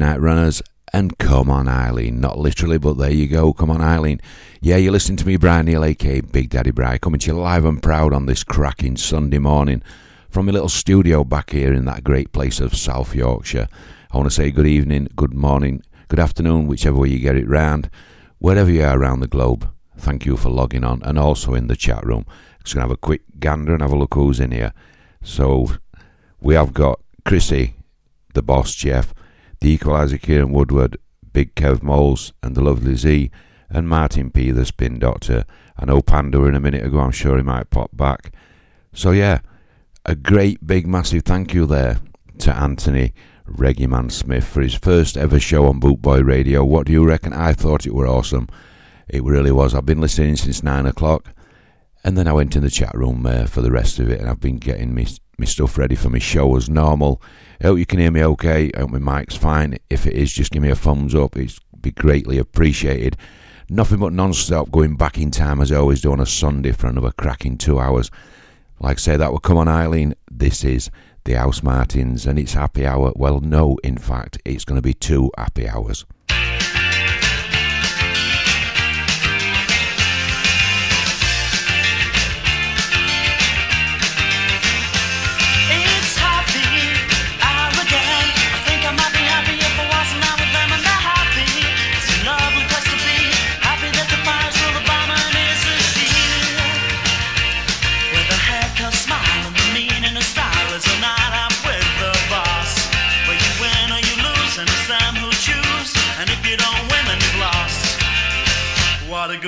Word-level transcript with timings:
Midnight 0.00 0.22
Runners 0.22 0.62
and 0.94 1.18
Come 1.18 1.50
On 1.50 1.68
Eileen. 1.68 2.22
Not 2.22 2.38
literally, 2.38 2.78
but 2.78 2.96
there 2.96 3.10
you 3.10 3.28
go. 3.28 3.52
Come 3.52 3.68
on, 3.68 3.82
Eileen. 3.82 4.18
Yeah, 4.62 4.76
you're 4.76 4.92
listening 4.92 5.18
to 5.18 5.26
me, 5.26 5.36
Brian 5.36 5.66
Neale, 5.66 5.84
aka 5.84 6.22
Big 6.22 6.48
Daddy 6.48 6.70
Bri, 6.70 6.98
coming 6.98 7.20
to 7.20 7.26
you 7.26 7.38
live 7.38 7.66
and 7.66 7.82
proud 7.82 8.14
on 8.14 8.24
this 8.24 8.42
cracking 8.42 8.96
Sunday 8.96 9.36
morning 9.36 9.82
from 10.30 10.46
my 10.46 10.52
little 10.52 10.70
studio 10.70 11.22
back 11.22 11.50
here 11.50 11.74
in 11.74 11.84
that 11.84 12.02
great 12.02 12.32
place 12.32 12.60
of 12.60 12.74
South 12.74 13.14
Yorkshire. 13.14 13.68
I 14.10 14.16
want 14.16 14.26
to 14.30 14.34
say 14.34 14.50
good 14.50 14.66
evening, 14.66 15.08
good 15.16 15.34
morning, 15.34 15.82
good 16.08 16.18
afternoon, 16.18 16.66
whichever 16.66 16.96
way 16.96 17.10
you 17.10 17.18
get 17.18 17.36
it 17.36 17.46
round, 17.46 17.90
wherever 18.38 18.70
you 18.70 18.82
are 18.84 18.98
around 18.98 19.20
the 19.20 19.26
globe. 19.26 19.70
Thank 19.98 20.24
you 20.24 20.38
for 20.38 20.48
logging 20.48 20.82
on 20.82 21.02
and 21.02 21.18
also 21.18 21.52
in 21.52 21.66
the 21.66 21.76
chat 21.76 22.06
room. 22.06 22.24
Just 22.64 22.74
going 22.74 22.84
to 22.86 22.88
have 22.88 22.90
a 22.90 22.96
quick 22.96 23.24
gander 23.38 23.74
and 23.74 23.82
have 23.82 23.92
a 23.92 23.98
look 23.98 24.14
who's 24.14 24.40
in 24.40 24.50
here. 24.50 24.72
So 25.22 25.72
we 26.40 26.54
have 26.54 26.72
got 26.72 27.02
Chrissy 27.26 27.74
the 28.32 28.42
boss 28.42 28.74
Jeff, 28.74 29.12
the 29.60 29.76
equaliser 29.76 30.20
Kieran 30.20 30.52
Woodward, 30.52 30.96
Big 31.32 31.54
Kev 31.54 31.82
Moles, 31.82 32.32
and 32.42 32.54
the 32.54 32.62
lovely 32.62 32.96
Z, 32.96 33.30
and 33.68 33.88
Martin 33.88 34.30
P, 34.30 34.50
the 34.50 34.64
spin 34.64 34.98
doctor. 34.98 35.44
I 35.78 35.84
know 35.84 36.02
Panda 36.02 36.44
in 36.44 36.54
a 36.54 36.60
minute 36.60 36.84
ago, 36.84 37.00
I'm 37.00 37.12
sure 37.12 37.36
he 37.36 37.42
might 37.42 37.70
pop 37.70 37.90
back. 37.92 38.32
So, 38.92 39.12
yeah, 39.12 39.40
a 40.04 40.14
great 40.14 40.66
big 40.66 40.86
massive 40.86 41.22
thank 41.22 41.54
you 41.54 41.66
there 41.66 41.98
to 42.38 42.54
Anthony 42.54 43.12
Reggie 43.46 43.86
Man 43.86 44.10
Smith 44.10 44.46
for 44.46 44.62
his 44.62 44.74
first 44.74 45.16
ever 45.16 45.38
show 45.38 45.66
on 45.66 45.80
Bootboy 45.80 46.24
Radio. 46.24 46.64
What 46.64 46.86
do 46.86 46.92
you 46.92 47.06
reckon? 47.06 47.32
I 47.32 47.52
thought 47.52 47.86
it 47.86 47.94
were 47.94 48.06
awesome. 48.06 48.48
It 49.08 49.22
really 49.22 49.52
was. 49.52 49.74
I've 49.74 49.86
been 49.86 50.00
listening 50.00 50.36
since 50.36 50.62
nine 50.62 50.86
o'clock, 50.86 51.34
and 52.04 52.16
then 52.16 52.26
I 52.26 52.32
went 52.32 52.56
in 52.56 52.62
the 52.62 52.70
chat 52.70 52.94
room 52.94 53.26
uh, 53.26 53.46
for 53.46 53.60
the 53.60 53.70
rest 53.70 53.98
of 53.98 54.10
it, 54.10 54.20
and 54.20 54.28
I've 54.28 54.40
been 54.40 54.58
getting 54.58 54.94
my, 54.94 55.06
me 55.38 55.46
stuff 55.46 55.76
ready 55.76 55.94
for 55.94 56.08
my 56.08 56.18
show 56.18 56.56
as 56.56 56.68
normal. 56.68 57.22
I 57.60 57.66
hope 57.66 57.78
you 57.78 57.86
can 57.86 57.98
hear 57.98 58.10
me 58.10 58.24
okay. 58.24 58.70
I 58.74 58.80
hope 58.80 58.90
my 58.90 59.18
mic's 59.18 59.36
fine. 59.36 59.78
If 59.90 60.06
it 60.06 60.14
is, 60.14 60.32
just 60.32 60.50
give 60.50 60.62
me 60.62 60.70
a 60.70 60.76
thumbs 60.76 61.14
up. 61.14 61.36
It's 61.36 61.58
be 61.80 61.90
greatly 61.90 62.38
appreciated. 62.38 63.16
Nothing 63.68 64.00
but 64.00 64.12
non-stop 64.12 64.70
going 64.70 64.96
back 64.96 65.16
in 65.16 65.30
time 65.30 65.60
as 65.60 65.70
I 65.70 65.76
always 65.76 66.00
do 66.00 66.12
on 66.12 66.20
a 66.20 66.26
Sunday 66.26 66.72
for 66.72 66.88
another 66.88 67.12
cracking 67.12 67.56
two 67.56 67.78
hours. 67.78 68.10
Like 68.80 68.96
I 68.96 69.00
say, 69.00 69.16
that 69.16 69.30
will 69.30 69.38
come 69.38 69.56
on 69.56 69.68
Eileen. 69.68 70.14
This 70.30 70.64
is 70.64 70.90
the 71.24 71.34
Housemartins, 71.34 72.26
and 72.26 72.38
it's 72.38 72.54
happy 72.54 72.86
hour. 72.86 73.12
Well, 73.14 73.40
no, 73.40 73.78
in 73.84 73.98
fact, 73.98 74.38
it's 74.44 74.64
going 74.64 74.76
to 74.76 74.82
be 74.82 74.94
two 74.94 75.30
happy 75.36 75.68
hours. 75.68 76.04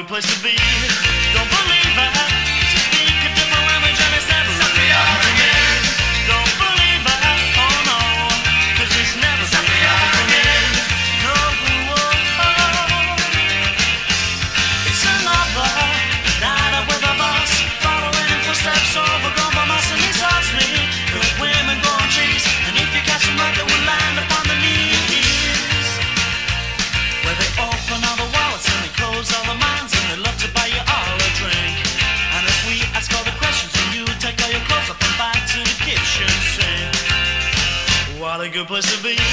Good 0.03 0.09
place 0.09 0.37
to 0.37 0.43
be. 0.43 0.72
Place 38.65 39.32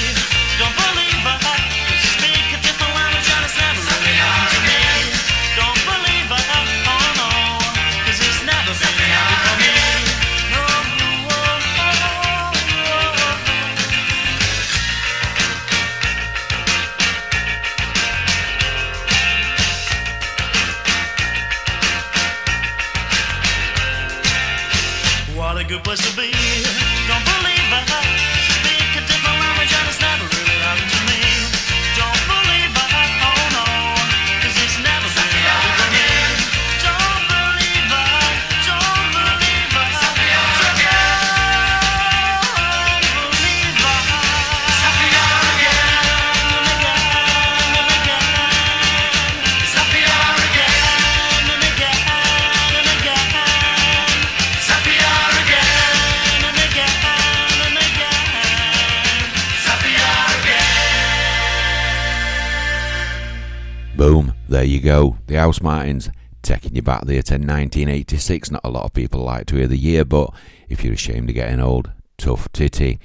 there 64.47 64.63
you 64.63 64.79
go. 64.79 65.17
The 65.27 65.35
Housemartins 65.35 66.09
taking 66.41 66.73
you 66.73 66.81
back 66.81 67.03
there 67.03 67.21
to 67.21 67.33
1986. 67.33 68.49
Not 68.49 68.61
a 68.63 68.69
lot 68.69 68.85
of 68.85 68.93
people 68.93 69.19
like 69.19 69.45
to 69.47 69.57
hear 69.57 69.67
the 69.67 69.77
year, 69.77 70.05
but 70.05 70.33
if 70.69 70.85
you're 70.85 70.93
ashamed 70.93 71.29
of 71.29 71.35
getting 71.35 71.59
old, 71.59 71.91
tough 72.17 72.49
titty. 72.53 72.97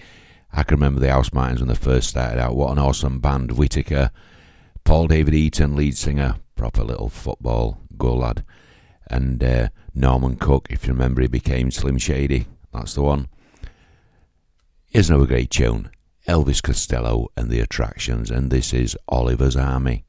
I 0.53 0.63
can 0.63 0.77
remember 0.77 1.01
the 1.01 1.09
Housemartins 1.09 1.59
when 1.59 1.67
they 1.67 1.75
first 1.75 2.11
started 2.11 2.41
out. 2.41 2.55
What 2.55 2.71
an 2.71 2.79
awesome 2.79 3.19
band. 3.19 3.59
Whitaker, 3.59 4.13
Paul 4.85 5.09
David 5.09 5.35
Heaton, 5.35 5.75
lead 5.75 5.97
singer, 5.97 6.37
proper 6.55 6.85
little 6.85 7.09
football 7.09 7.81
go 7.99 8.15
lad. 8.15 8.45
And 9.09 9.43
uh, 9.43 9.69
Norman 9.95 10.37
Cook, 10.37 10.69
if 10.71 10.87
you 10.87 10.93
remember, 10.93 11.23
he 11.23 11.29
became 11.29 11.73
Slim 11.73 11.99
Shady. 11.99 12.47
That's 12.73 12.95
the 12.95 13.03
one. 13.03 13.27
Here's 14.87 15.11
another 15.11 15.27
great 15.27 15.51
tune 15.51 15.91
Elvis 16.29 16.63
Costello 16.63 17.33
and 17.37 17.51
the 17.51 17.59
Attractions, 17.59 18.31
and 18.31 18.53
this 18.53 18.73
is 18.73 18.97
Oliver's 19.09 19.57
Army. 19.57 20.05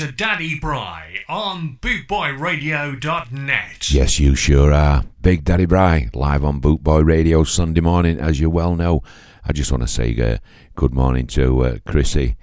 To 0.00 0.10
Daddy 0.10 0.58
Bri 0.58 1.20
on 1.28 1.76
bootboyradio.net. 1.82 3.92
Yes, 3.92 4.18
you 4.18 4.34
sure 4.34 4.72
are. 4.72 5.04
Big 5.20 5.44
Daddy 5.44 5.66
Bri, 5.66 6.08
live 6.14 6.42
on 6.42 6.62
Bootboy 6.62 7.04
Radio 7.04 7.44
Sunday 7.44 7.82
morning, 7.82 8.18
as 8.18 8.40
you 8.40 8.48
well 8.48 8.76
know. 8.76 9.02
I 9.44 9.52
just 9.52 9.70
want 9.70 9.82
to 9.82 9.86
say 9.86 10.18
uh, 10.18 10.38
good 10.74 10.94
morning 10.94 11.26
to 11.26 11.64
uh, 11.64 11.78
Chrissy, 11.86 12.36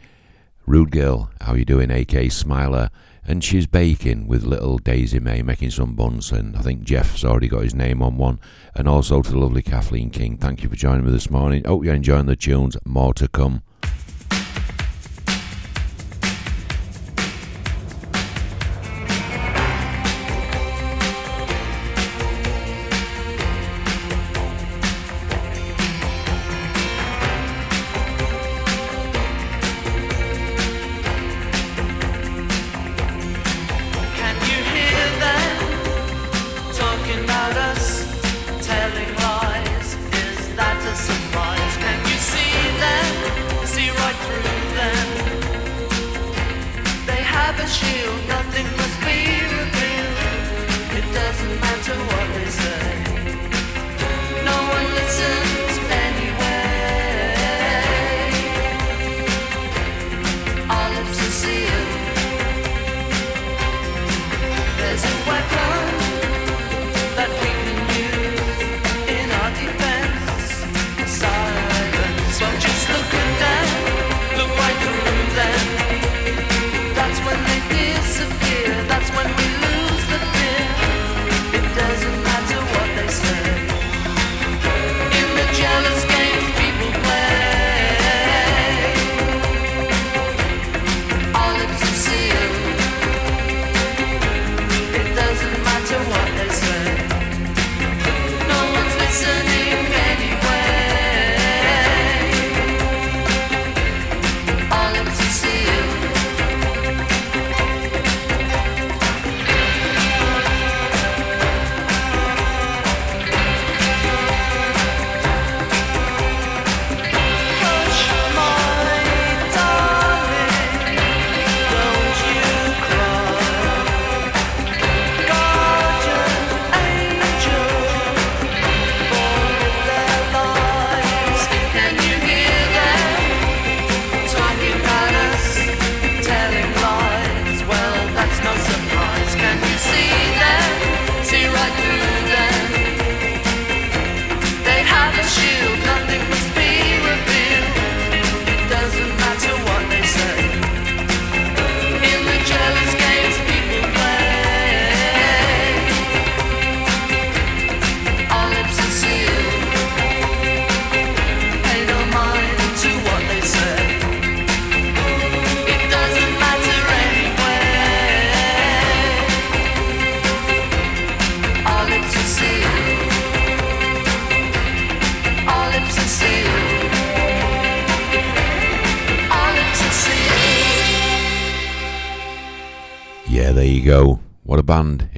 Rude 0.68 0.92
Girl, 0.92 1.32
how 1.42 1.56
you 1.56 1.66
doing, 1.66 1.90
AK 1.90 2.32
Smiler, 2.32 2.92
and 3.26 3.44
she's 3.44 3.66
baking 3.66 4.28
with 4.28 4.44
little 4.44 4.78
Daisy 4.78 5.20
May 5.20 5.42
making 5.42 5.72
some 5.72 5.96
buns, 5.96 6.32
and 6.32 6.56
I 6.56 6.62
think 6.62 6.84
Jeff's 6.84 7.26
already 7.26 7.48
got 7.48 7.64
his 7.64 7.74
name 7.74 8.04
on 8.04 8.18
one, 8.18 8.40
and 8.76 8.88
also 8.88 9.24
to 9.24 9.32
the 9.32 9.40
lovely 9.40 9.64
Kathleen 9.64 10.12
King. 10.12 10.38
Thank 10.38 10.62
you 10.62 10.70
for 10.70 10.76
joining 10.76 11.08
me 11.08 11.12
this 11.12 11.32
morning. 11.32 11.64
Hope 11.66 11.84
you're 11.84 11.96
enjoying 11.96 12.28
the 12.28 12.36
tunes. 12.36 12.78
More 12.86 13.16
to 13.16 13.28
come. 13.28 13.64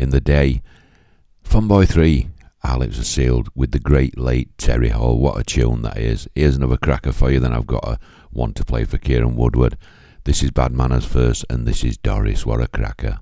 In 0.10 0.12
the 0.12 0.20
day. 0.20 0.60
Funboy 1.44 1.88
3, 1.88 2.30
Our 2.64 2.80
Lips 2.80 3.00
Are 3.00 3.04
Sealed 3.04 3.50
with 3.54 3.72
the 3.72 3.80
great 3.80 4.18
late 4.18 4.50
Terry 4.58 4.90
Hall. 4.90 5.20
What 5.20 5.40
a 5.40 5.44
tune 5.44 5.84
that 5.84 6.00
is. 6.00 6.28
Here's 6.34 6.56
another 6.56 6.78
cracker 6.78 7.12
for 7.12 7.30
you, 7.30 7.40
then 7.40 7.54
I've 7.54 7.68
got 7.68 7.88
a 7.88 8.00
one 8.32 8.54
to 8.54 8.66
play 8.66 8.86
for 8.86 8.98
Kieran 8.98 9.36
Woodward. 9.36 9.78
This 10.24 10.42
is 10.42 10.50
Bad 10.50 10.72
Manners 10.72 11.06
first, 11.06 11.46
and 11.48 11.68
this 11.68 11.84
is 11.84 11.96
Doris. 11.96 12.44
What 12.44 12.60
a 12.60 12.68
cracker. 12.68 13.20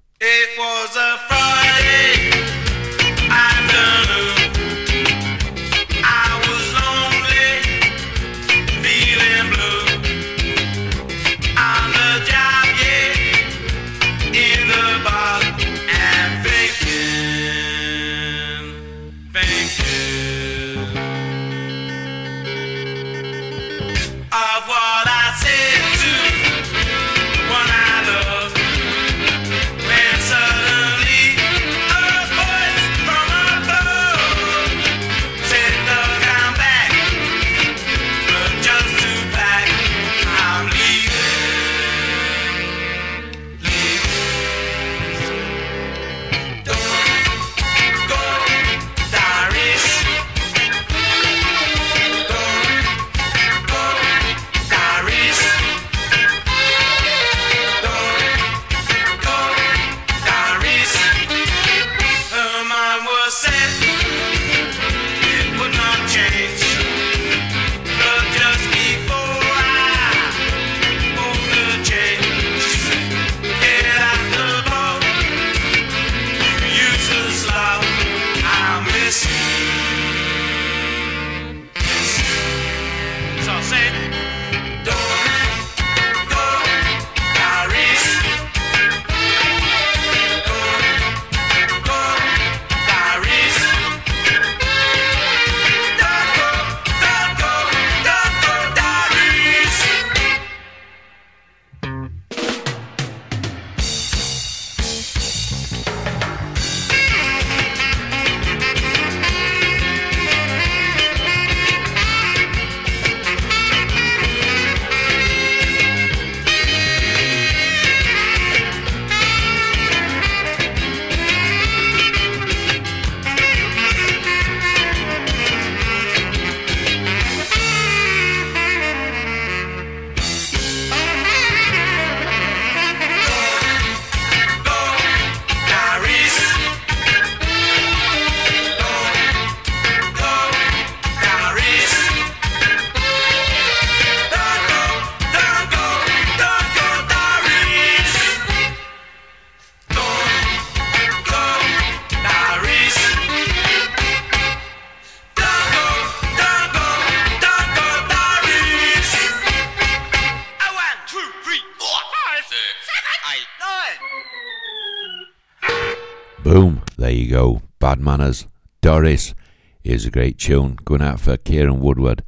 great 170.17 170.39
tune. 170.39 170.75
Going 170.83 171.03
out 171.03 171.19
for 171.19 171.37
Kieran 171.37 171.79
Woodward, 171.79 172.23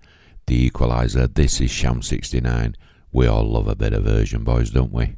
The 0.45 0.69
Equaliser. 0.69 1.33
This 1.33 1.59
is 1.59 1.71
Sham 1.71 2.03
69. 2.03 2.75
We 3.11 3.25
all 3.25 3.43
love 3.43 3.67
a 3.67 3.75
bit 3.75 3.93
of 3.93 4.03
version, 4.03 4.43
boys, 4.43 4.69
don't 4.69 4.93
we? 4.93 5.15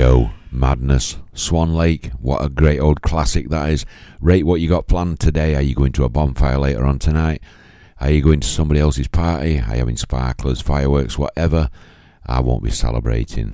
Go. 0.00 0.30
Madness. 0.50 1.18
Swan 1.34 1.74
Lake. 1.74 2.10
What 2.18 2.42
a 2.42 2.48
great 2.48 2.80
old 2.80 3.02
classic 3.02 3.50
that 3.50 3.68
is. 3.68 3.84
Rate 4.18 4.46
what 4.46 4.62
you 4.62 4.66
got 4.66 4.88
planned 4.88 5.20
today. 5.20 5.54
Are 5.54 5.60
you 5.60 5.74
going 5.74 5.92
to 5.92 6.04
a 6.04 6.08
bonfire 6.08 6.56
later 6.56 6.86
on 6.86 6.98
tonight? 6.98 7.42
Are 8.00 8.10
you 8.10 8.22
going 8.22 8.40
to 8.40 8.48
somebody 8.48 8.80
else's 8.80 9.08
party? 9.08 9.60
Are 9.60 9.74
you 9.74 9.80
having 9.80 9.98
sparklers, 9.98 10.62
fireworks, 10.62 11.18
whatever? 11.18 11.68
I 12.24 12.40
won't 12.40 12.64
be 12.64 12.70
celebrating. 12.70 13.52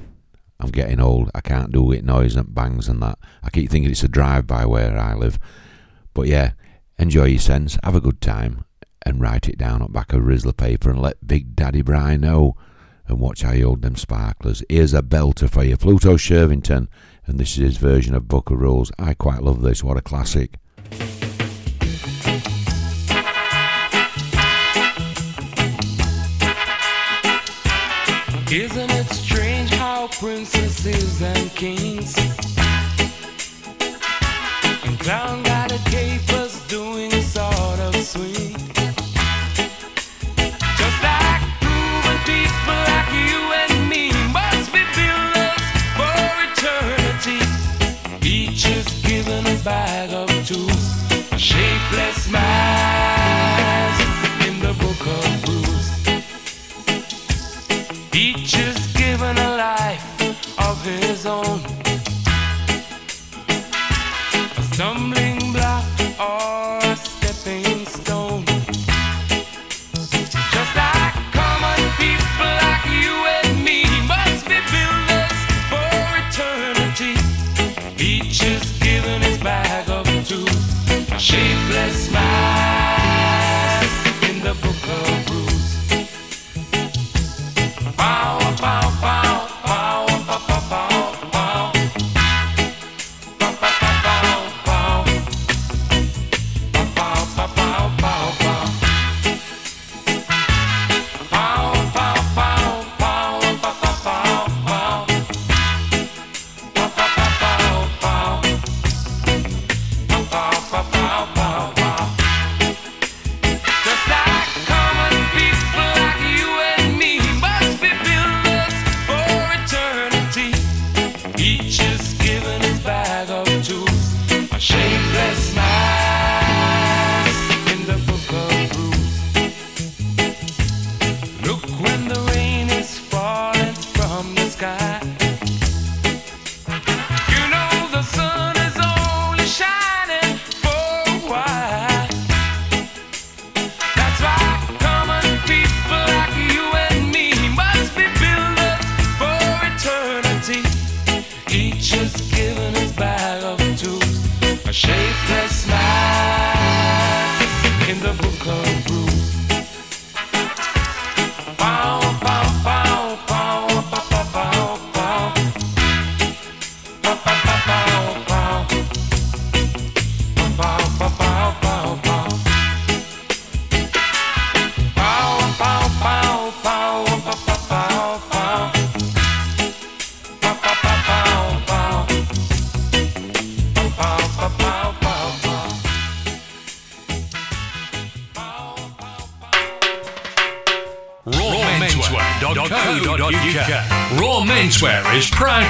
I'm 0.61 0.71
getting 0.71 1.01
old. 1.01 1.33
I 1.35 1.41
can't 1.41 1.73
do 1.73 1.91
it 1.91 2.05
noise 2.05 2.37
and 2.37 2.55
bangs 2.55 2.87
and 2.87 3.03
that. 3.03 3.19
I 3.43 3.51
keep 3.51 3.69
thinking 3.69 3.91
it's 3.91 4.05
a 4.05 4.09
drive 4.09 4.47
by 4.47 4.67
where 4.67 4.97
I 4.97 5.15
live. 5.15 5.41
But 6.15 6.29
yeah, 6.29 6.53
enjoy 6.97 7.25
your 7.25 7.41
sense, 7.41 7.77
have 7.83 7.97
a 7.97 8.01
good 8.01 8.21
time, 8.21 8.65
and 9.05 9.21
write 9.21 9.49
it 9.49 9.59
down 9.59 9.83
on 9.83 9.91
back 9.91 10.13
of 10.13 10.23
Rizla 10.23 10.57
paper 10.57 10.91
and 10.91 11.03
let 11.03 11.27
Big 11.27 11.57
Daddy 11.57 11.83
Bri 11.83 12.17
know. 12.17 12.55
And 13.09 13.21
watch 13.21 13.43
how 13.43 13.53
you 13.53 13.67
hold 13.67 13.83
them 13.83 13.97
sparklers. 13.97 14.65
Here's 14.69 14.93
a 14.93 15.03
belter 15.03 15.49
for 15.49 15.63
you, 15.65 15.77
Pluto 15.77 16.17
Shervington, 16.17 16.89
and 17.27 17.39
this 17.39 17.57
is 17.57 17.63
his 17.63 17.77
version 17.77 18.15
of 18.15 18.29
Book 18.29 18.51
of 18.51 18.61
Rules. 18.61 18.91
I 18.99 19.15
quite 19.15 19.43
love 19.43 19.63
this. 19.63 19.85
What 19.85 19.97
a 19.97 20.03
classic. 20.03 20.59
Isn't 28.51 28.91
it 28.91 29.07
strange 29.09 29.71
how 29.71 30.09
princesses 30.09 31.21
and 31.21 31.51
kings 31.51 32.17
and 34.85 34.99
clown 35.01 35.46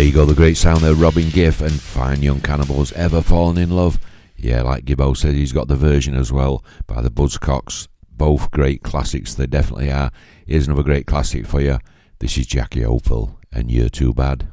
There 0.00 0.06
you 0.06 0.14
go, 0.14 0.24
the 0.24 0.32
great 0.34 0.56
sound 0.56 0.80
there, 0.80 0.94
Robin 0.94 1.28
Gift 1.28 1.60
and 1.60 1.78
Fine 1.78 2.22
Young 2.22 2.40
Cannibals, 2.40 2.90
Ever 2.92 3.20
Fallen 3.20 3.58
in 3.58 3.68
Love. 3.68 3.98
Yeah, 4.34 4.62
like 4.62 4.86
Gibbo 4.86 5.14
said, 5.14 5.34
he's 5.34 5.52
got 5.52 5.68
the 5.68 5.76
version 5.76 6.16
as 6.16 6.32
well 6.32 6.64
by 6.86 7.02
the 7.02 7.10
Buzzcocks. 7.10 7.86
Both 8.10 8.50
great 8.50 8.82
classics, 8.82 9.34
they 9.34 9.46
definitely 9.46 9.92
are. 9.92 10.10
Here's 10.46 10.66
another 10.66 10.84
great 10.84 11.06
classic 11.06 11.46
for 11.46 11.60
you. 11.60 11.80
This 12.18 12.38
is 12.38 12.46
Jackie 12.46 12.80
Opel, 12.80 13.36
and 13.52 13.70
You're 13.70 13.90
Too 13.90 14.14
Bad. 14.14 14.48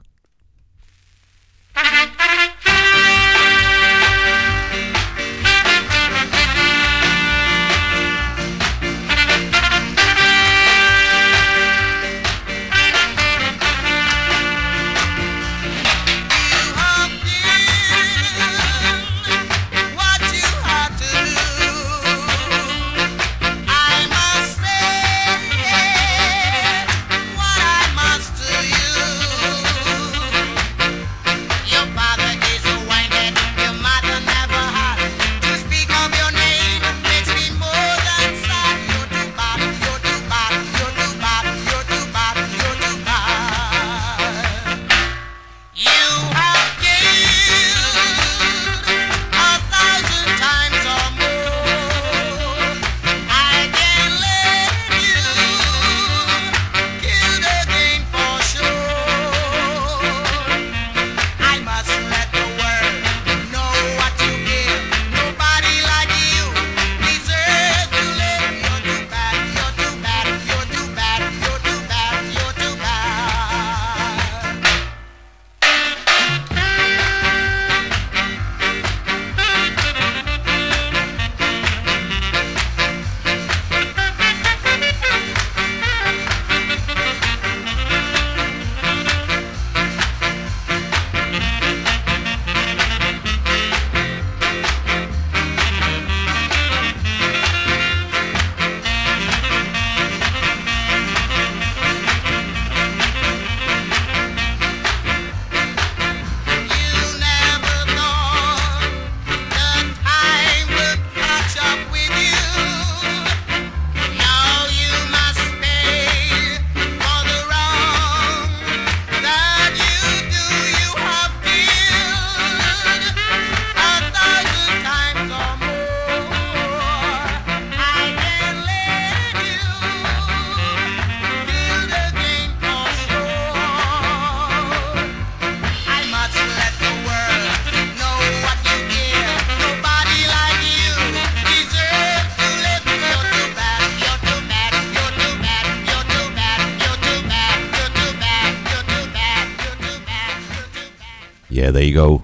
go. 151.98 152.22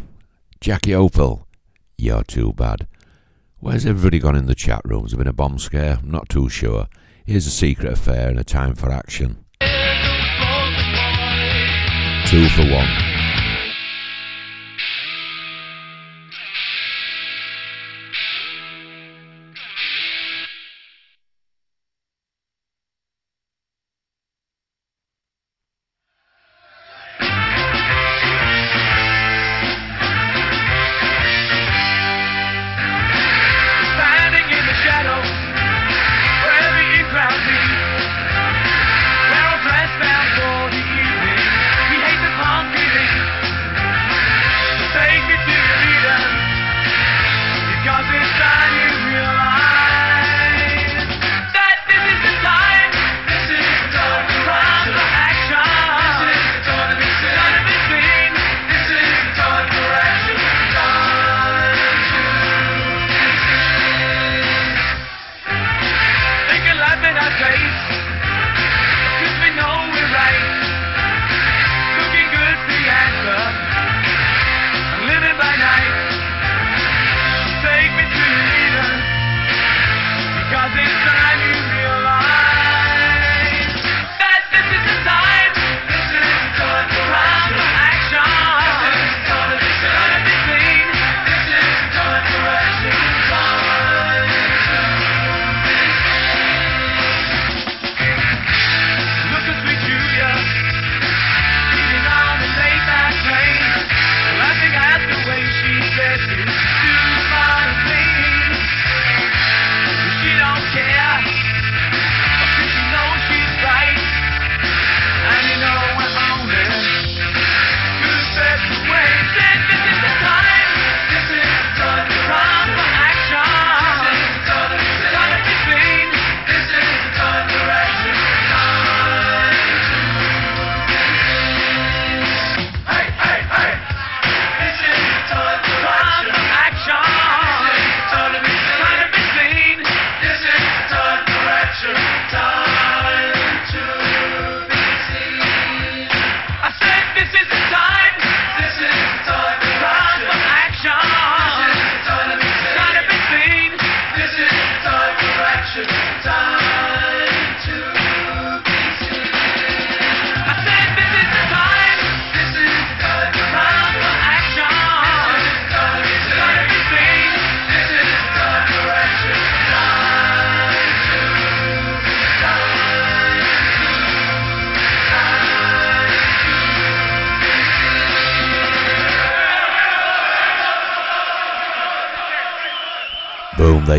Jackie 0.61 0.91
Opel, 0.91 1.45
you're 1.97 2.23
too 2.23 2.53
bad. 2.53 2.85
Where's 3.57 3.87
everybody 3.87 4.19
gone 4.19 4.35
in 4.35 4.45
the 4.45 4.53
chat 4.53 4.81
room? 4.85 5.01
Has 5.01 5.15
been 5.15 5.25
a 5.25 5.33
bomb 5.33 5.57
scare? 5.57 5.97
I'm 5.99 6.11
not 6.11 6.29
too 6.29 6.47
sure. 6.47 6.87
Here's 7.25 7.47
a 7.47 7.49
secret 7.49 7.91
affair 7.91 8.29
and 8.29 8.39
a 8.39 8.43
time 8.43 8.75
for 8.75 8.91
action. 8.91 9.45
Two 12.27 12.49
for 12.49 12.71
one. 12.71 13.02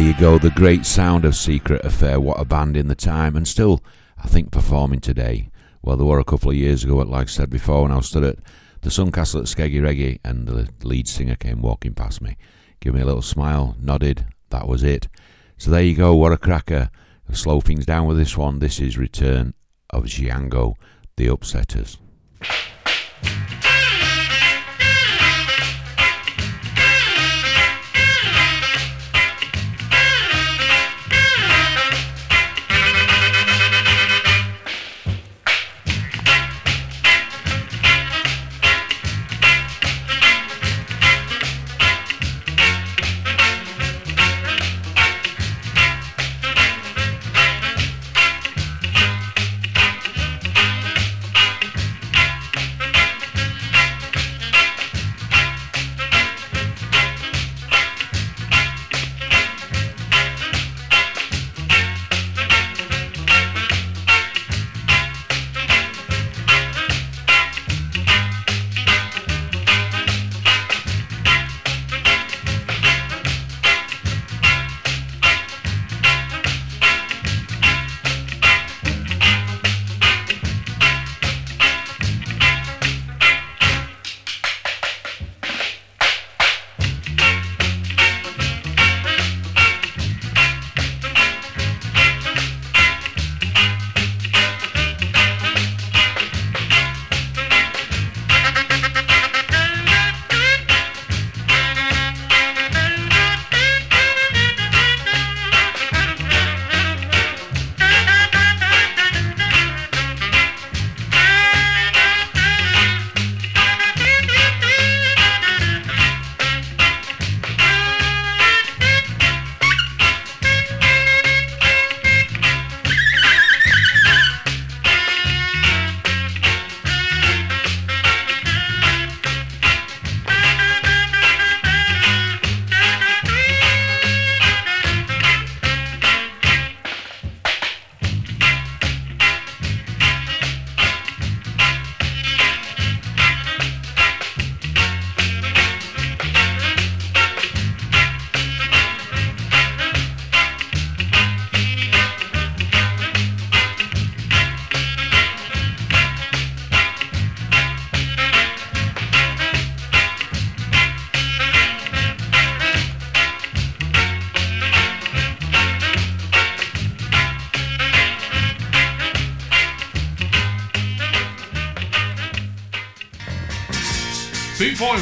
You 0.04 0.14
go. 0.18 0.36
The 0.36 0.50
great 0.50 0.84
sound 0.84 1.24
of 1.24 1.34
Secret 1.34 1.82
Affair. 1.82 2.20
What 2.20 2.38
a 2.38 2.44
band 2.44 2.76
in 2.76 2.88
the 2.88 2.94
time, 2.94 3.36
and 3.36 3.48
still, 3.48 3.82
I 4.18 4.28
think, 4.28 4.50
performing 4.50 5.00
today. 5.00 5.48
Well, 5.80 5.96
there 5.96 6.06
were 6.06 6.18
a 6.18 6.24
couple 6.24 6.50
of 6.50 6.56
years 6.56 6.84
ago, 6.84 6.96
like 6.96 7.28
I 7.28 7.30
said 7.30 7.48
before, 7.48 7.82
when 7.82 7.90
I 7.90 7.96
was 7.96 8.08
stood 8.08 8.22
at 8.22 8.36
the 8.82 8.90
Suncastle 8.90 9.40
at 9.40 9.46
Skeggy 9.46 9.80
Reggae, 9.80 10.20
and 10.22 10.46
the 10.46 10.68
lead 10.82 11.08
singer 11.08 11.36
came 11.36 11.62
walking 11.62 11.94
past 11.94 12.20
me, 12.20 12.36
gave 12.80 12.92
me 12.92 13.00
a 13.00 13.06
little 13.06 13.22
smile, 13.22 13.76
nodded. 13.80 14.26
That 14.50 14.68
was 14.68 14.82
it. 14.82 15.08
So 15.56 15.70
there 15.70 15.82
you 15.82 15.94
go. 15.94 16.14
What 16.14 16.32
a 16.32 16.36
cracker. 16.36 16.90
I'll 17.26 17.34
slow 17.34 17.62
things 17.62 17.86
down 17.86 18.06
with 18.06 18.18
this 18.18 18.36
one. 18.36 18.58
This 18.58 18.80
is 18.80 18.98
Return 18.98 19.54
of 19.88 20.04
Django, 20.04 20.74
the 21.16 21.28
Upsetters. 21.28 21.96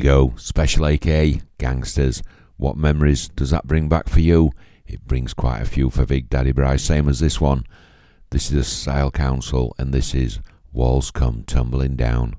you 0.00 0.04
go. 0.04 0.32
Special 0.36 0.86
AKA, 0.86 1.42
Gangsters. 1.58 2.22
What 2.56 2.76
memories 2.76 3.28
does 3.28 3.50
that 3.50 3.66
bring 3.66 3.88
back 3.88 4.08
for 4.08 4.20
you? 4.20 4.50
It 4.86 5.06
brings 5.06 5.34
quite 5.34 5.60
a 5.60 5.66
few 5.66 5.90
for 5.90 6.06
Big 6.06 6.30
Daddy 6.30 6.52
Bryce, 6.52 6.82
same 6.82 7.08
as 7.08 7.20
this 7.20 7.40
one. 7.40 7.64
This 8.30 8.46
is 8.46 8.56
the 8.56 8.64
Style 8.64 9.10
Council, 9.10 9.74
and 9.78 9.92
this 9.92 10.14
is 10.14 10.40
Walls 10.72 11.10
Come 11.10 11.44
Tumbling 11.46 11.96
Down. 11.96 12.36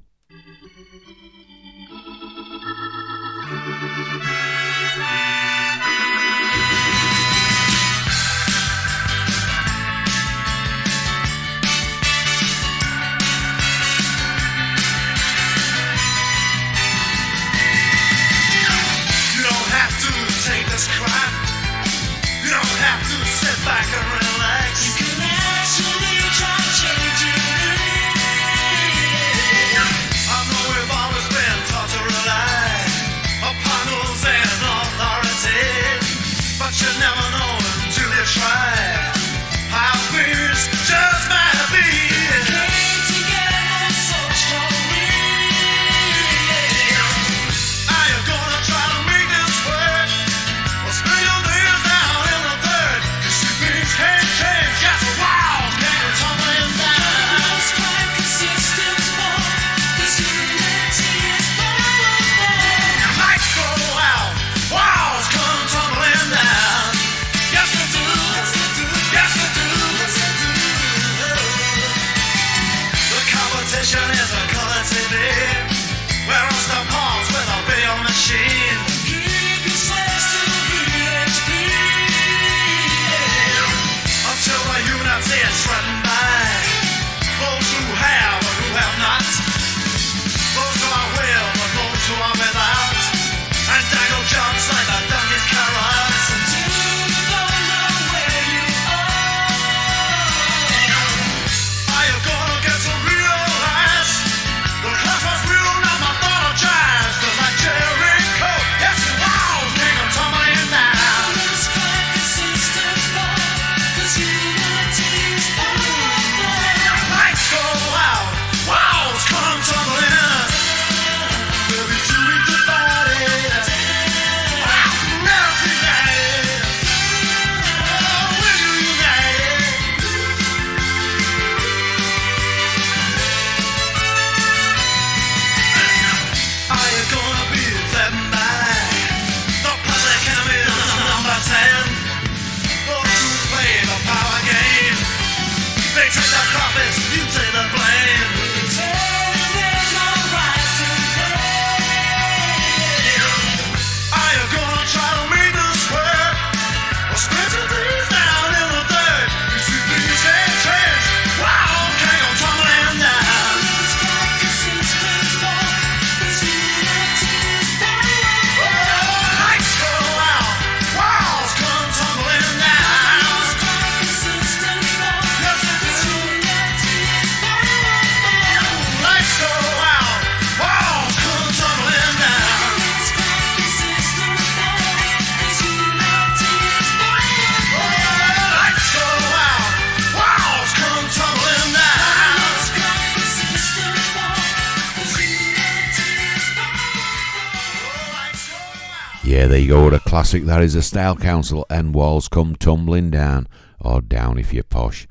classic 200.32 200.48
that 200.48 200.64
is 200.64 200.76
a 200.76 200.82
style 200.82 201.18
council 201.18 201.66
and 201.70 201.94
walls 201.94 202.30
come 202.30 202.56
tumbling 202.56 203.10
down, 203.10 203.50
or 203.82 204.00
down 204.00 204.38
if 204.38 204.54
you're 204.54 204.64
posh. 204.64 205.06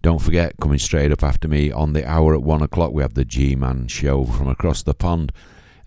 Don't 0.00 0.22
forget, 0.22 0.54
coming 0.58 0.78
straight 0.78 1.12
up 1.12 1.22
after 1.22 1.46
me 1.46 1.70
on 1.70 1.92
the 1.92 2.08
hour 2.08 2.34
at 2.34 2.42
one 2.42 2.62
o'clock, 2.62 2.92
we 2.92 3.02
have 3.02 3.12
the 3.12 3.26
G 3.26 3.54
Man 3.54 3.86
show 3.86 4.24
from 4.24 4.48
across 4.48 4.82
the 4.82 4.94
pond. 4.94 5.30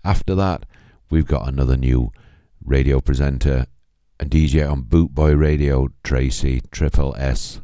After 0.04 0.36
that, 0.36 0.66
we've 1.10 1.26
got 1.26 1.48
another 1.48 1.76
new 1.76 2.12
radio 2.64 3.00
presenter 3.00 3.66
and 4.20 4.30
DJ 4.30 4.70
on 4.70 4.84
Bootboy 4.84 5.36
Radio, 5.36 5.88
Tracy 6.04 6.62
Triple 6.70 7.16
S. 7.18 7.60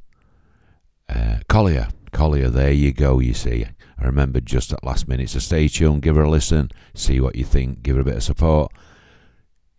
Uh, 1.08 1.36
Collier, 1.48 1.86
Collier, 2.10 2.50
there 2.50 2.72
you 2.72 2.92
go, 2.92 3.20
you 3.20 3.32
see. 3.32 3.64
I 3.96 4.04
remember 4.04 4.40
just 4.40 4.72
at 4.72 4.82
last 4.82 5.06
minute, 5.06 5.30
so 5.30 5.38
stay 5.38 5.68
tuned, 5.68 6.02
give 6.02 6.16
her 6.16 6.22
a 6.22 6.30
listen, 6.30 6.72
see 6.94 7.20
what 7.20 7.36
you 7.36 7.44
think, 7.44 7.84
give 7.84 7.94
her 7.94 8.02
a 8.02 8.04
bit 8.04 8.16
of 8.16 8.24
support. 8.24 8.72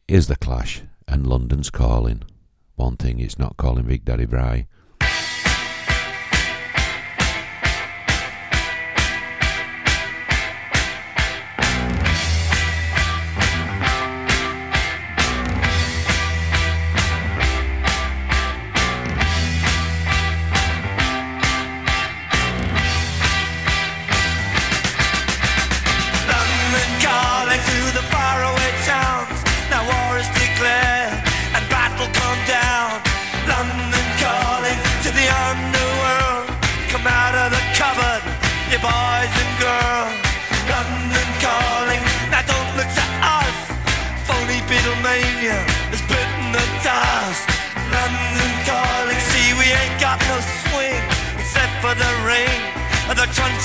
Is 0.07 0.27
The 0.27 0.37
Clash, 0.37 0.83
and 1.07 1.25
London's 1.25 1.69
calling. 1.69 2.23
One 2.75 2.97
thing 2.97 3.19
it's 3.19 3.39
not 3.39 3.57
calling 3.57 3.85
Big 3.85 4.05
Daddy 4.05 4.25
Bri. 4.25 4.67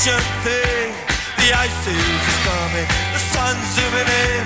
ancient 0.02 0.26
thing. 0.42 0.90
The 1.38 1.54
ice 1.54 1.86
age 1.86 2.26
is 2.26 2.38
coming, 2.42 2.88
the 3.14 3.22
sun's 3.22 3.62
zooming 3.70 4.10
in. 4.10 4.42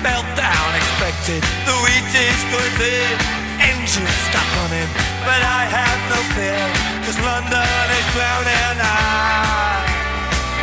Meltdown 0.00 0.70
expected, 0.72 1.44
the 1.68 1.76
wheat 1.84 2.08
is 2.16 2.40
going 2.48 2.74
thin. 2.80 3.12
Engines 3.60 4.16
stop 4.32 4.48
running, 4.56 4.88
but 5.28 5.36
I 5.36 5.68
have 5.68 6.00
no 6.08 6.20
fear. 6.32 6.64
Cause 7.04 7.20
London 7.20 7.86
is 7.92 8.06
drowning, 8.16 8.76
I 8.80 9.84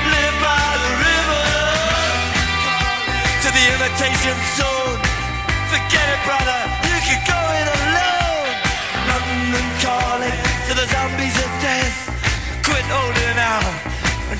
live 0.10 0.38
by 0.42 0.66
the 0.82 0.92
river. 0.98 1.46
To 3.38 3.48
the 3.54 3.64
imitation 3.70 4.38
zone, 4.58 4.98
forget 5.70 6.06
it 6.10 6.22
brother, 6.26 6.62
you 6.90 6.98
can 7.06 7.22
go 7.30 7.38
it 7.38 7.68
alone. 7.70 8.50
London 9.14 9.68
calling 9.78 10.38
to 10.66 10.72
the 10.74 10.90
zombies 10.90 11.38
of 11.38 11.52
death, 11.62 11.98
quit 12.66 12.86
holding 12.90 13.23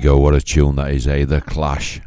go. 0.00 0.16
What 0.16 0.34
a 0.34 0.40
tune 0.40 0.76
that 0.76 0.92
is, 0.92 1.06
eh? 1.06 1.24
The 1.26 1.40
Clash 1.42 2.00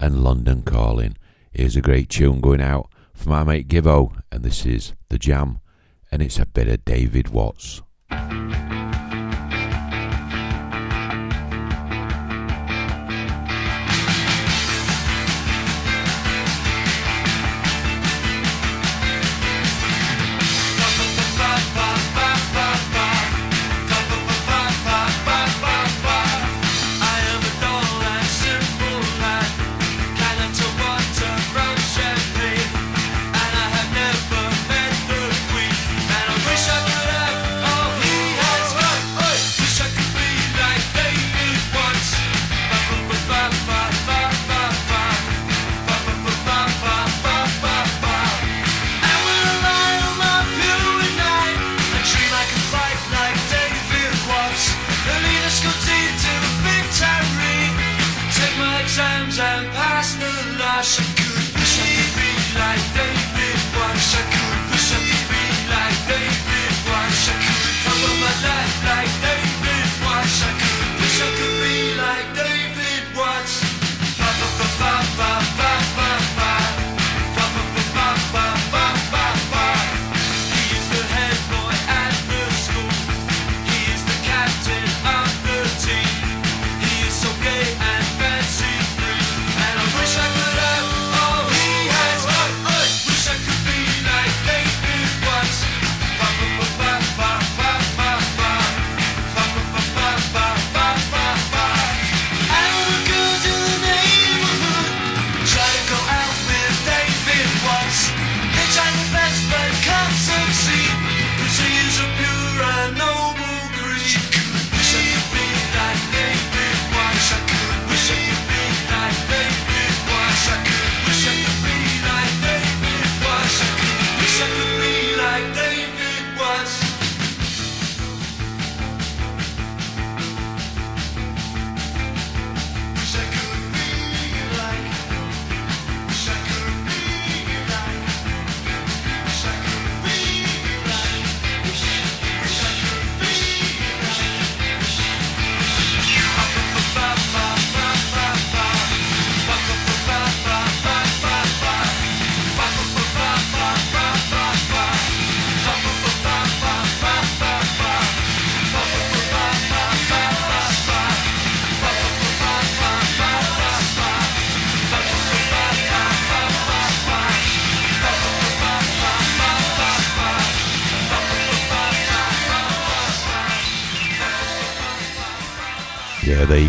and 0.00 0.24
London 0.24 0.62
Calling. 0.62 1.16
Here's 1.52 1.76
a 1.76 1.82
great 1.82 2.08
tune 2.08 2.40
going 2.40 2.62
out 2.62 2.88
for 3.12 3.28
my 3.28 3.44
mate 3.44 3.68
Gibbo, 3.68 4.16
and 4.32 4.42
this 4.42 4.64
is 4.64 4.94
The 5.10 5.18
Jam, 5.18 5.60
and 6.10 6.22
it's 6.22 6.38
a 6.38 6.46
bit 6.46 6.68
of 6.68 6.84
David 6.84 7.28
Watts. 7.28 7.82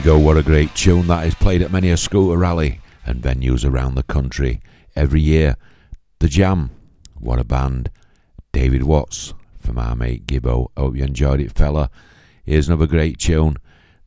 go, 0.05 0.19
what 0.19 0.37
a 0.37 0.43
great 0.43 0.75
tune 0.75 1.07
that 1.07 1.25
is 1.25 1.33
played 1.33 1.63
at 1.63 1.71
many 1.71 1.89
a 1.89 1.97
scooter 1.97 2.37
rally 2.37 2.79
and 3.07 3.23
venues 3.23 3.67
around 3.67 3.95
the 3.95 4.03
country 4.03 4.61
every 4.95 5.19
year. 5.19 5.55
The 6.19 6.27
Jam, 6.27 6.69
what 7.15 7.39
a 7.39 7.43
band. 7.43 7.89
David 8.51 8.83
Watts 8.83 9.33
from 9.57 9.79
our 9.79 9.95
mate 9.95 10.27
Gibbo. 10.27 10.67
Hope 10.77 10.95
you 10.95 11.03
enjoyed 11.03 11.41
it, 11.41 11.53
fella. 11.53 11.89
Here's 12.43 12.67
another 12.67 12.85
great 12.85 13.17
tune. 13.17 13.57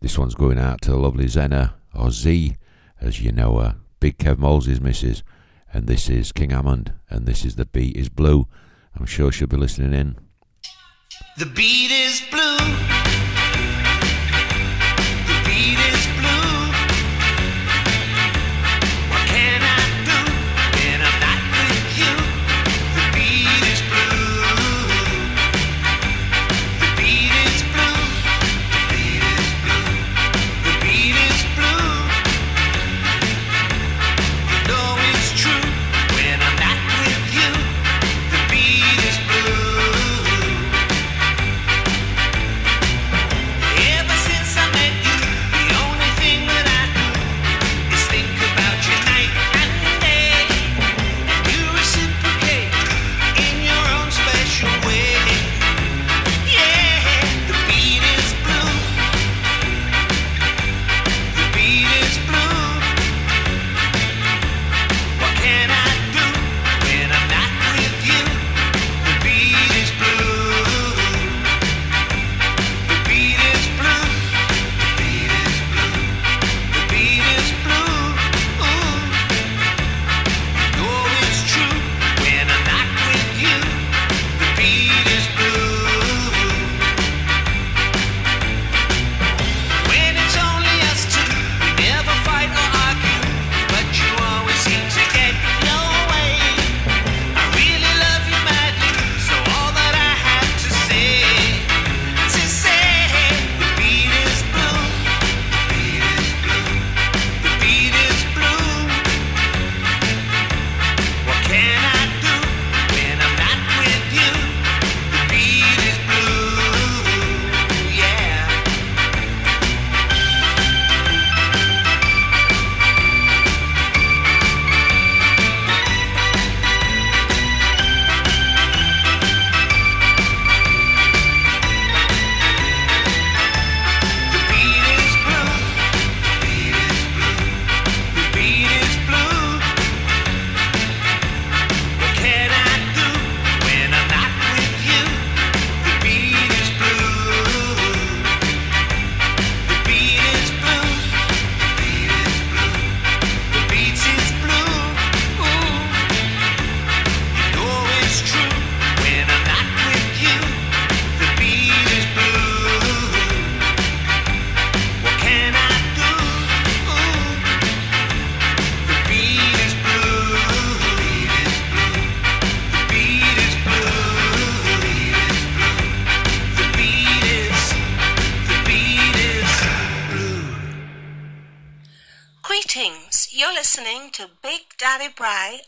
This 0.01 0.17
one's 0.17 0.37
going 0.37 0.57
out 0.57 0.83
to 0.83 0.93
the 0.93 0.97
lovely 0.97 1.27
Zena, 1.27 1.75
or 1.93 2.13
Z, 2.13 2.55
as 3.01 3.21
you 3.21 3.33
know 3.33 3.59
her. 3.59 3.75
Big 3.99 4.19
Kev 4.19 4.39
Moles' 4.39 4.81
missus. 4.81 5.25
And 5.73 5.89
this 5.89 6.09
is 6.09 6.31
King 6.31 6.51
Hammond, 6.51 6.93
and 7.11 7.27
this 7.27 7.45
is 7.45 7.57
The 7.57 7.67
Beat 7.67 7.97
is 7.97 8.09
Blue. 8.09 8.47
I'm 8.95 9.07
sure 9.07 9.33
she'll 9.33 9.49
be 9.49 9.57
listening 9.57 9.95
in. 9.95 10.17
The 11.39 11.47
beat 11.47 11.91
is 11.91 12.23
blue. 12.31 12.88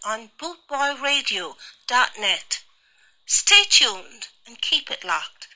On 0.04 0.30
bootboyradio.net. 0.38 2.64
Stay 3.26 3.62
tuned 3.68 4.28
and 4.46 4.60
keep 4.60 4.90
it 4.90 5.04
locked. 5.04 5.48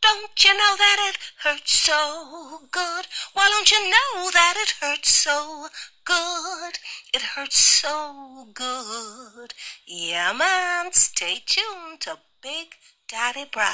Don't 0.00 0.44
you 0.44 0.54
know 0.54 0.76
that 0.78 1.10
it 1.10 1.18
hurts 1.42 1.72
so 1.72 2.60
good? 2.70 3.08
Why 3.32 3.48
don't 3.48 3.68
you 3.70 3.90
know 3.90 4.30
that 4.32 4.54
it 4.56 4.74
hurts 4.80 5.10
so 5.10 5.68
good? 6.04 6.78
It 7.12 7.22
hurts 7.34 7.58
so 7.58 8.46
good. 8.54 9.54
Yeah, 9.86 10.32
man, 10.32 10.92
stay 10.92 11.42
tuned 11.44 12.00
to 12.00 12.18
Big 12.40 12.76
Daddy 13.08 13.46
Bri. 13.50 13.64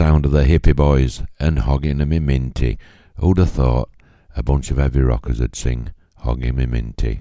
sound 0.00 0.24
of 0.24 0.30
the 0.30 0.44
hippie 0.44 0.74
boys 0.74 1.22
and 1.38 1.58
hogging 1.58 1.98
me 2.08 2.18
minty. 2.18 2.78
Who'd 3.16 3.36
have 3.36 3.50
thought 3.50 3.90
a 4.34 4.42
bunch 4.42 4.70
of 4.70 4.78
heavy 4.78 5.02
rockers 5.02 5.40
would 5.40 5.54
sing 5.54 5.92
hogging 6.16 6.56
me 6.56 6.64
minty? 6.64 7.20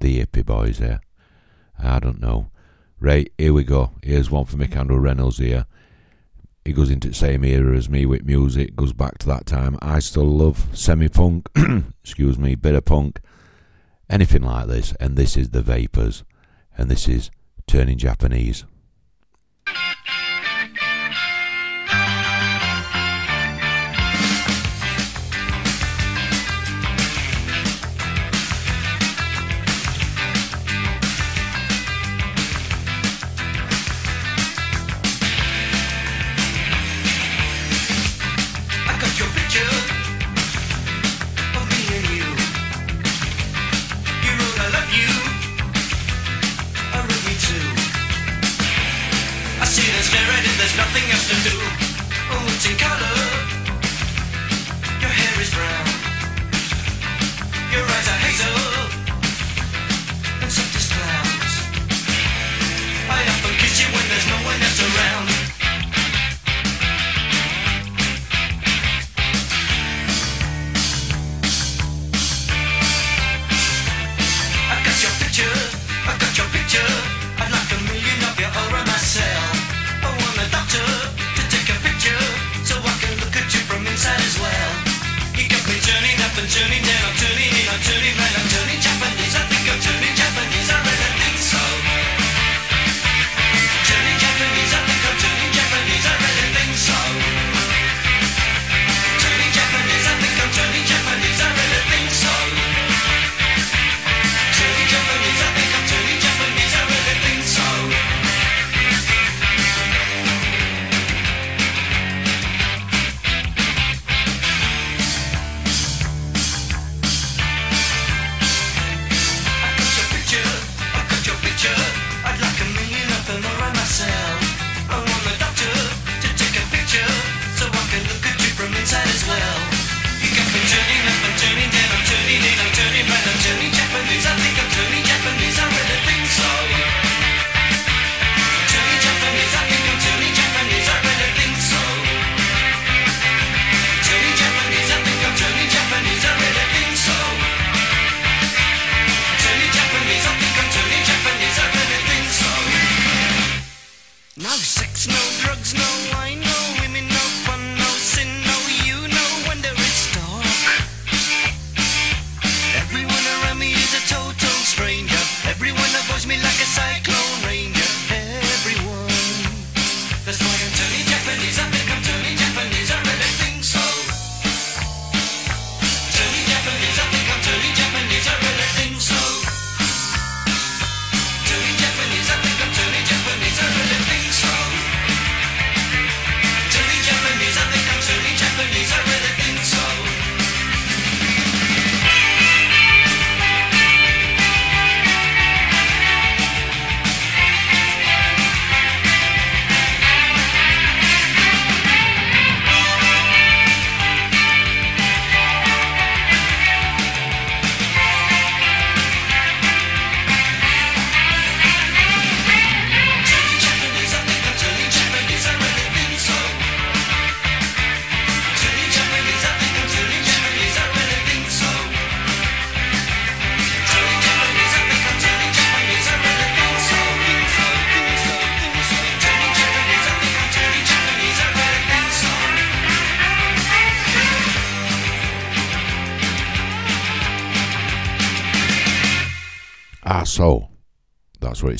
The 0.00 0.18
hippie 0.18 0.44
boys 0.44 0.78
here. 0.78 1.00
I 1.78 2.00
don't 2.00 2.20
know. 2.20 2.50
Right, 2.98 3.32
here 3.38 3.52
we 3.52 3.62
go. 3.62 3.92
Here's 4.02 4.32
one 4.32 4.46
for 4.46 4.58
Candle 4.66 4.98
Reynolds 4.98 5.38
here. 5.38 5.66
He 6.64 6.72
goes 6.72 6.90
into 6.90 7.06
the 7.06 7.14
same 7.14 7.44
era 7.44 7.76
as 7.76 7.88
me 7.88 8.04
with 8.04 8.24
music, 8.24 8.74
goes 8.74 8.92
back 8.92 9.18
to 9.18 9.26
that 9.28 9.46
time. 9.46 9.78
I 9.80 10.00
still 10.00 10.26
love 10.26 10.76
semi 10.76 11.08
punk, 11.08 11.48
excuse 12.02 12.36
me, 12.36 12.56
bit 12.56 12.74
of 12.74 12.84
punk, 12.84 13.20
anything 14.10 14.42
like 14.42 14.66
this. 14.66 14.92
And 14.98 15.16
this 15.16 15.36
is 15.36 15.50
The 15.50 15.62
Vapors, 15.62 16.24
and 16.76 16.90
this 16.90 17.06
is 17.06 17.30
Turning 17.68 17.96
Japanese. 17.96 18.64
do. 51.42 51.50
color. 52.78 53.11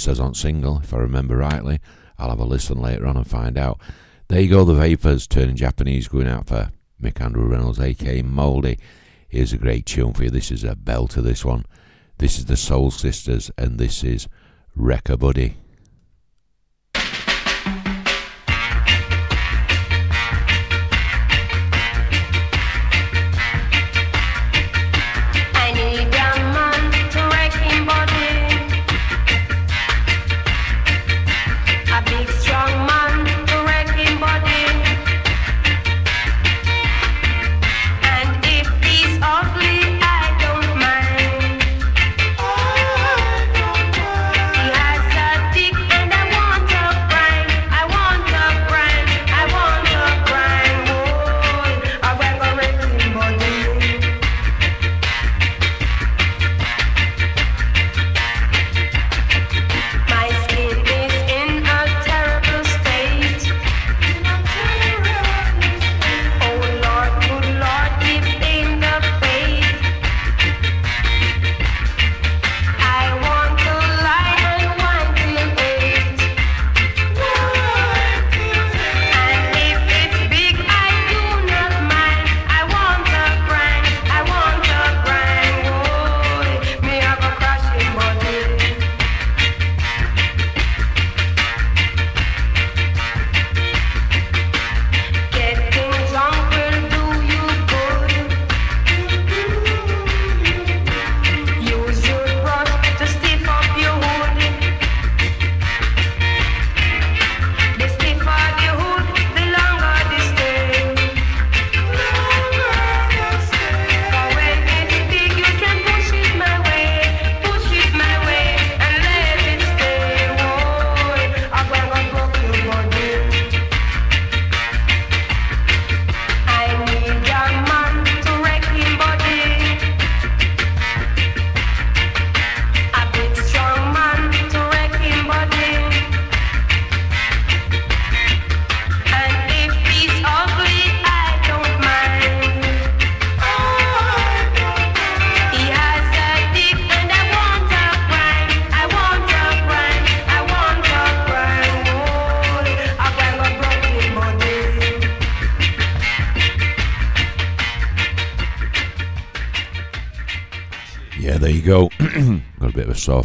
says 0.03 0.20
on 0.20 0.34
single, 0.34 0.80
if 0.82 0.92
I 0.92 0.98
remember 0.98 1.36
rightly. 1.36 1.80
I'll 2.18 2.30
have 2.30 2.40
a 2.40 2.44
listen 2.44 2.80
later 2.80 3.07
on 3.07 3.16
and 3.16 3.26
find 3.26 3.57
out. 3.57 3.80
There 4.28 4.40
you 4.40 4.48
go, 4.48 4.64
the 4.64 4.74
Vapors 4.74 5.26
turning 5.26 5.57
Japanese, 5.57 6.09
going 6.09 6.28
out 6.28 6.46
for 6.46 6.70
Mick 7.00 7.20
Andrew 7.20 7.46
Reynolds, 7.46 7.80
aka 7.80 8.22
Mouldy. 8.22 8.78
Here's 9.28 9.53
a 9.53 9.59
great 9.59 9.86
tune 9.86 10.12
for 10.12 10.24
you. 10.24 10.30
This 10.30 10.50
is 10.50 10.64
a 10.64 10.74
belter, 10.74 11.22
this 11.22 11.44
one. 11.44 11.64
This 12.18 12.38
is 12.38 12.46
the 12.46 12.57
Soul 12.57 12.90
Sisters, 12.90 13.50
and 13.57 13.78
this 13.78 14.05
is 14.05 14.28
Wreck 14.76 15.09
a 15.09 15.16
Buddy. 15.16 15.57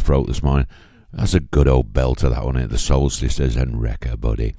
Throat 0.08 0.26
this 0.26 0.42
morning. 0.42 0.66
That's 1.12 1.34
a 1.34 1.40
good 1.40 1.68
old 1.68 1.92
belter, 1.92 2.30
that 2.30 2.42
one, 2.42 2.56
it? 2.56 2.70
The 2.70 2.78
Soul 2.78 3.10
Sisters 3.10 3.56
and 3.56 3.78
Wreck 3.78 4.06
a, 4.06 4.16
buddy. 4.16 4.54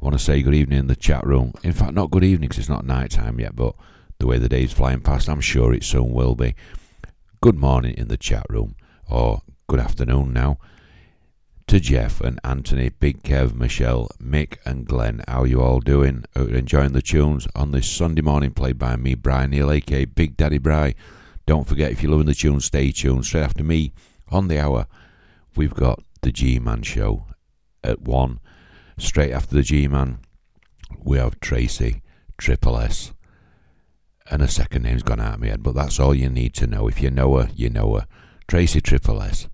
want 0.00 0.18
to 0.18 0.18
say 0.18 0.42
good 0.42 0.56
evening 0.56 0.80
in 0.80 0.86
the 0.88 0.96
chat 0.96 1.24
room. 1.24 1.52
In 1.62 1.72
fact, 1.72 1.94
not 1.94 2.10
good 2.10 2.24
evening 2.24 2.48
because 2.48 2.58
it's 2.58 2.68
not 2.68 2.84
night 2.84 3.12
time 3.12 3.38
yet, 3.38 3.54
but 3.54 3.76
the 4.18 4.26
way 4.26 4.38
the 4.38 4.48
day's 4.48 4.72
flying 4.72 5.00
past, 5.00 5.28
I'm 5.28 5.40
sure 5.40 5.72
it 5.72 5.84
soon 5.84 6.10
will 6.10 6.34
be. 6.34 6.56
Good 7.40 7.54
morning 7.54 7.94
in 7.96 8.08
the 8.08 8.16
chat 8.16 8.44
room, 8.50 8.74
or 9.08 9.42
good 9.68 9.78
afternoon 9.78 10.32
now, 10.32 10.58
to 11.68 11.78
Jeff 11.78 12.20
and 12.20 12.40
Anthony, 12.42 12.88
Big 12.88 13.22
Kev, 13.22 13.54
Michelle, 13.54 14.08
Mick, 14.20 14.56
and 14.66 14.84
Glenn. 14.84 15.22
How 15.28 15.44
you 15.44 15.62
all 15.62 15.78
doing? 15.78 16.24
Enjoying 16.34 16.90
the 16.90 17.02
tunes 17.02 17.46
on 17.54 17.70
this 17.70 17.88
Sunday 17.88 18.22
morning, 18.22 18.50
played 18.50 18.80
by 18.80 18.96
me, 18.96 19.14
Brian 19.14 19.50
Neale, 19.50 19.70
aka 19.70 20.06
Big 20.06 20.36
Daddy 20.36 20.58
Bri. 20.58 20.96
Don't 21.46 21.68
forget, 21.68 21.92
if 21.92 22.02
you're 22.02 22.10
loving 22.10 22.26
the 22.26 22.34
tunes, 22.34 22.64
stay 22.64 22.90
tuned. 22.90 23.26
Straight 23.26 23.44
after 23.44 23.62
me, 23.62 23.92
on 24.30 24.48
the 24.48 24.58
hour, 24.58 24.86
we've 25.56 25.74
got 25.74 26.02
the 26.22 26.32
G 26.32 26.58
Man 26.58 26.82
Show 26.82 27.24
at 27.82 28.02
1. 28.02 28.40
Straight 28.98 29.32
after 29.32 29.54
the 29.54 29.62
G 29.62 29.88
Man, 29.88 30.18
we 31.04 31.18
have 31.18 31.40
Tracy, 31.40 32.02
Triple 32.36 32.78
S. 32.78 33.12
And 34.30 34.42
her 34.42 34.48
second 34.48 34.82
name's 34.82 35.02
gone 35.02 35.20
out 35.20 35.34
of 35.34 35.40
my 35.40 35.48
head, 35.48 35.62
but 35.62 35.74
that's 35.74 35.98
all 35.98 36.14
you 36.14 36.28
need 36.28 36.54
to 36.54 36.66
know. 36.66 36.86
If 36.88 37.00
you 37.00 37.10
know 37.10 37.36
her, 37.36 37.48
you 37.54 37.70
know 37.70 37.94
her. 37.94 38.06
Tracy 38.46 38.80
Triple 38.80 39.22
S. 39.22 39.48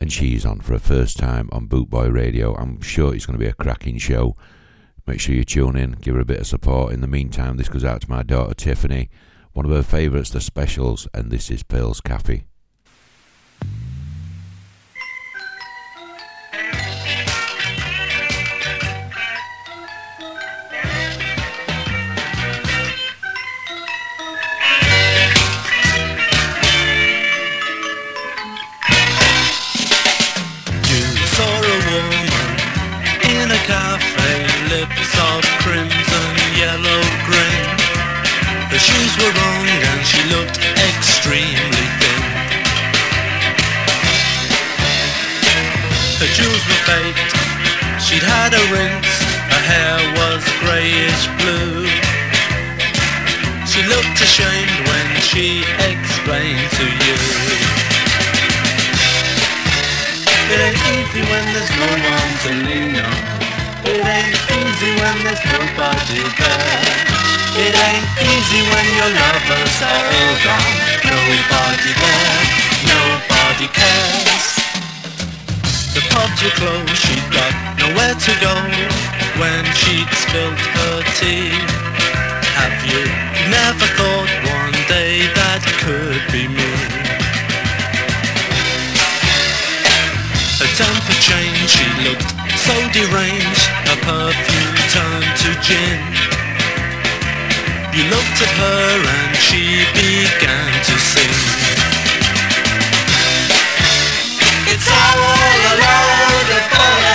And 0.00 0.12
she's 0.12 0.44
on 0.44 0.60
for 0.60 0.72
her 0.74 0.78
first 0.78 1.16
time 1.16 1.48
on 1.52 1.68
Bootboy 1.68 2.12
Radio. 2.12 2.54
I'm 2.54 2.80
sure 2.80 3.14
it's 3.14 3.26
going 3.26 3.38
to 3.38 3.44
be 3.44 3.50
a 3.50 3.54
cracking 3.54 3.98
show. 3.98 4.36
Make 5.06 5.20
sure 5.20 5.34
you 5.34 5.44
tune 5.44 5.76
in, 5.76 5.92
give 5.92 6.14
her 6.14 6.20
a 6.20 6.24
bit 6.24 6.40
of 6.40 6.46
support. 6.46 6.92
In 6.92 7.00
the 7.00 7.06
meantime, 7.06 7.56
this 7.56 7.68
goes 7.68 7.84
out 7.84 8.02
to 8.02 8.10
my 8.10 8.22
daughter 8.22 8.54
Tiffany, 8.54 9.10
one 9.52 9.64
of 9.64 9.72
her 9.72 9.82
favourites, 9.82 10.30
the 10.30 10.40
specials, 10.40 11.08
and 11.14 11.30
this 11.30 11.50
is 11.50 11.62
Pearl's 11.62 12.00
Cafe. 12.00 12.44
Yellow, 36.62 37.02
green. 37.26 37.66
Her 38.70 38.78
shoes 38.78 39.12
were 39.18 39.34
wrong 39.34 39.66
and 39.90 40.00
she 40.06 40.22
looked 40.30 40.58
extremely 40.88 41.86
thin. 41.98 42.22
Her 46.20 46.30
jewels 46.38 46.64
were 46.70 46.82
faked, 46.86 47.32
she'd 48.04 48.22
had 48.22 48.54
a 48.54 48.64
rinse, 48.70 49.14
her 49.52 49.64
hair 49.72 49.98
was 50.20 50.42
greyish 50.62 51.24
blue. 51.42 51.82
She 53.66 53.82
looked 53.92 54.18
ashamed 54.22 54.78
when 54.90 55.08
she 55.30 55.66
explained 55.90 56.70
to 56.78 56.86
you. 57.04 57.18
It 60.52 60.58
ain't 60.66 60.82
easy 60.94 61.22
when 61.30 61.44
there's 61.54 61.74
no 61.82 61.90
one 62.14 62.32
to 62.44 62.50
lean 62.66 62.96
on. 63.02 63.41
It 63.84 63.98
ain't 63.98 64.38
easy 64.46 64.90
when 64.94 65.16
there's 65.26 65.42
nobody 65.42 66.22
there. 66.38 67.22
It 67.58 67.74
ain't 67.74 68.08
easy 68.22 68.62
when 68.70 68.86
your 68.94 69.10
lovers 69.10 69.76
are 69.82 70.06
all 70.06 70.36
gone. 70.46 70.74
Nobody 71.02 71.90
there, 71.90 72.42
nobody 72.86 73.66
cares. 73.74 74.46
The 75.98 76.02
pubs 76.14 76.38
were 76.46 76.54
closed, 76.62 76.94
she'd 76.94 77.26
got 77.34 77.54
nowhere 77.82 78.14
to 78.14 78.32
go 78.38 78.54
when 79.42 79.64
she'd 79.74 80.10
spilt 80.14 80.62
her 80.78 81.02
tea. 81.18 81.50
Have 82.54 82.78
you 82.86 83.02
never 83.50 83.86
thought 83.98 84.30
one 84.62 84.78
day 84.86 85.26
that 85.34 85.62
could 85.82 86.22
be 86.30 86.46
me? 86.46 86.70
Her 90.62 90.70
temper 90.78 91.16
changed, 91.18 91.66
she 91.66 91.86
looked 92.06 92.41
so 92.66 92.74
deranged 92.94 93.66
Her 93.90 93.98
perfume 94.06 94.78
turned 94.94 95.34
to 95.42 95.50
gin. 95.66 96.00
You 97.96 98.04
looked 98.14 98.38
at 98.46 98.52
her 98.62 98.88
and 99.18 99.34
she 99.36 99.62
began 99.98 100.72
to 100.88 100.94
sing. 101.12 101.36
It's 104.72 104.88
all 104.88 105.18
a 105.70 105.74
load 105.84 106.48
of 106.58 106.64
bollocks 106.72 107.11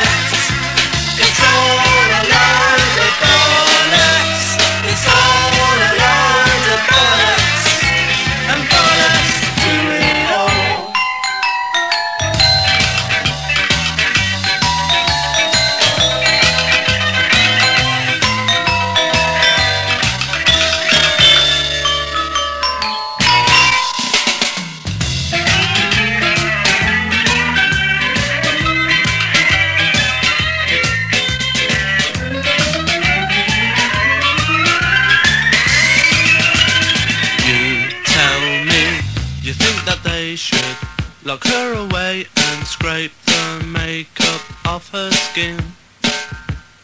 off 44.67 44.91
her 44.91 45.09
skin. 45.11 45.57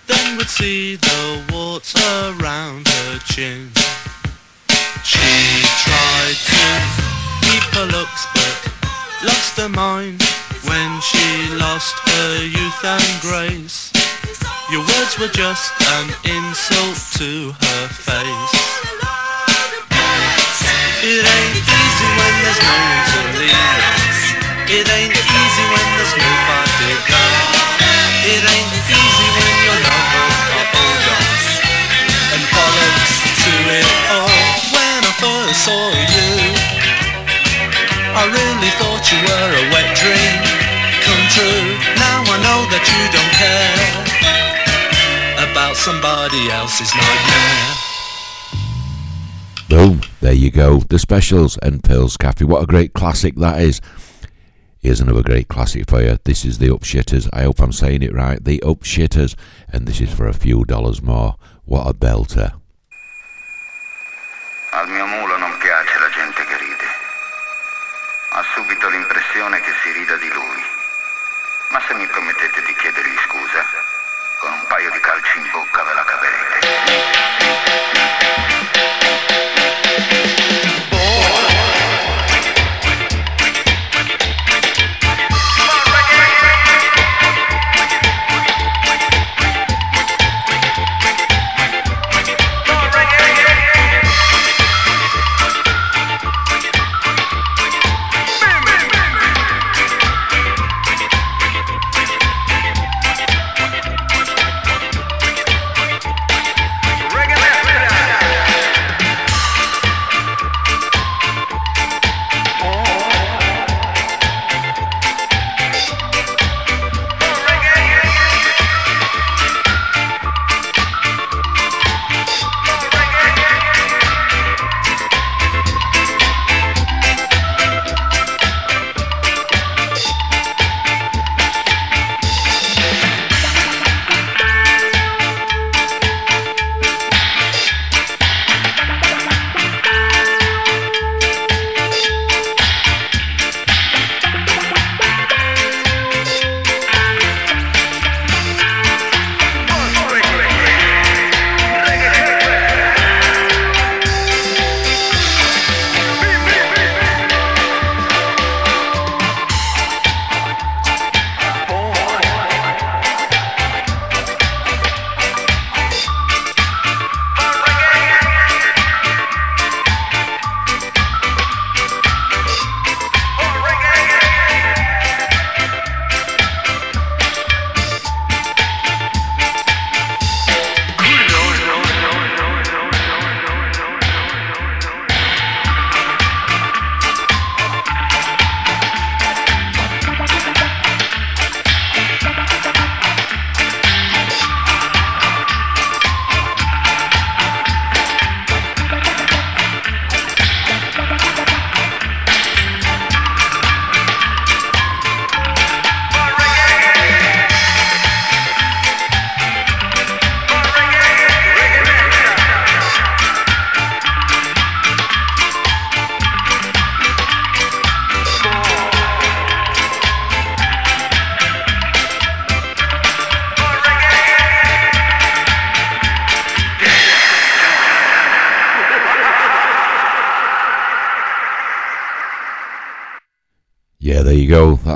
Then 0.08 0.38
would 0.38 0.48
see 0.48 0.96
the 0.96 1.44
warts 1.52 1.94
around 1.96 2.88
her 2.88 3.20
chin. 3.28 3.72
She 5.04 5.34
tried 5.84 6.38
to 6.48 6.64
keep 7.44 7.66
her 7.76 7.88
looks 7.92 8.24
but 8.32 8.60
lost 9.28 9.60
her 9.60 9.68
mind 9.68 10.24
when 10.64 10.90
she 11.02 11.28
lost 11.60 11.96
her 12.08 12.32
youth 12.48 12.82
and 12.88 13.12
grace. 13.20 13.92
Your 14.72 14.84
words 14.88 15.20
were 15.20 15.34
just 15.44 15.74
an 16.00 16.08
insult 16.24 17.00
to 17.20 17.52
her 17.52 17.84
face. 17.92 18.60
It 21.04 21.24
ain't 21.36 21.58
easy 21.60 22.10
when 22.16 22.34
there's 22.48 22.62
no 22.64 22.76
one 22.80 23.04
to 23.12 23.20
lean 23.40 23.52
on. 23.52 23.92
It 24.72 24.88
ain't 24.88 25.16
easy 25.20 25.64
when 25.68 25.88
there's 26.00 26.16
nobody. 26.16 27.62
It 28.24 28.40
ain't 28.40 28.72
easy 28.88 29.28
when 29.36 29.56
your 29.68 29.80
lovers 29.84 30.40
are 30.56 30.70
all 30.80 30.98
gone. 31.04 31.60
And 32.34 32.44
bollocks 32.56 33.16
to 33.44 33.54
it 33.76 33.88
all. 34.16 34.32
When 34.72 35.00
I 35.04 35.14
first 35.20 35.68
saw 35.68 35.91
you, 35.91 36.32
I 38.16 38.24
really 38.32 38.72
thought 38.80 39.04
you 39.12 39.20
were 39.28 39.52
a 39.60 39.64
wet 39.76 39.91
dream 40.00 40.64
come 41.04 41.24
true. 41.36 41.68
Now 42.00 42.24
I 42.24 42.38
know 42.40 42.64
that 42.72 42.84
you 42.88 43.02
don't 43.12 43.34
care 43.36 43.76
about 45.52 45.76
somebody 45.76 46.50
else's 46.50 46.91
nightmare. 46.95 47.76
Boom, 49.70 50.02
there 50.22 50.34
you 50.34 50.52
go. 50.52 50.80
The 50.80 51.00
specials 51.00 51.58
and 51.58 51.84
Pearl's 51.84 52.16
Cafe. 52.16 52.45
What 52.45 52.64
a 52.64 52.68
great 52.68 52.94
classic 52.94 53.36
that 53.36 53.60
is. 53.62 53.82
Here's 54.84 55.00
another 55.00 55.24
great 55.24 55.48
classic 55.48 55.88
for 55.88 56.04
you. 56.04 56.20
This 56.26 56.44
is 56.44 56.58
the 56.58 56.68
Upshitters. 56.68 57.30
I 57.32 57.44
hope 57.44 57.62
I'm 57.62 57.72
saying 57.72 58.04
it 58.04 58.12
right. 58.12 58.44
The 58.44 58.60
Upshitters. 58.68 59.34
And 59.72 59.88
this 59.88 60.02
is 60.02 60.12
for 60.12 60.28
a 60.28 60.34
few 60.34 60.66
dollars 60.66 61.02
more. 61.02 61.38
What 61.64 61.88
a 61.88 61.94
belter. 61.94 62.52
Al 64.74 64.88
mio 64.90 65.08
mulo 65.08 65.38
non 65.38 65.56
piace 65.64 65.96
la 66.04 66.12
gente 66.12 66.44
che 66.44 66.58
ride. 66.60 66.90
Ha 68.36 68.44
subito 68.54 68.90
l'impressione 68.90 69.62
che 69.62 69.72
si 69.82 69.92
rida 69.94 70.18
di 70.18 70.28
lui. 70.28 70.62
Ma 71.72 71.80
se 71.88 71.94
mi 71.94 72.06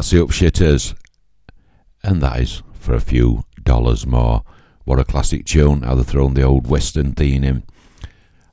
That's 0.07 0.15
the 0.15 0.25
Upshitters. 0.25 0.95
And 2.01 2.21
that 2.21 2.39
is 2.39 2.63
for 2.71 2.93
a 2.93 3.01
few 3.01 3.43
dollars 3.61 4.07
more. 4.07 4.45
What 4.85 4.99
a 4.99 5.03
classic 5.03 5.43
tune. 5.43 5.81
How 5.81 5.95
they 5.95 6.03
thrown 6.03 6.33
the 6.33 6.43
old 6.43 6.65
Western 6.65 7.11
theme 7.11 7.43
in. 7.43 7.63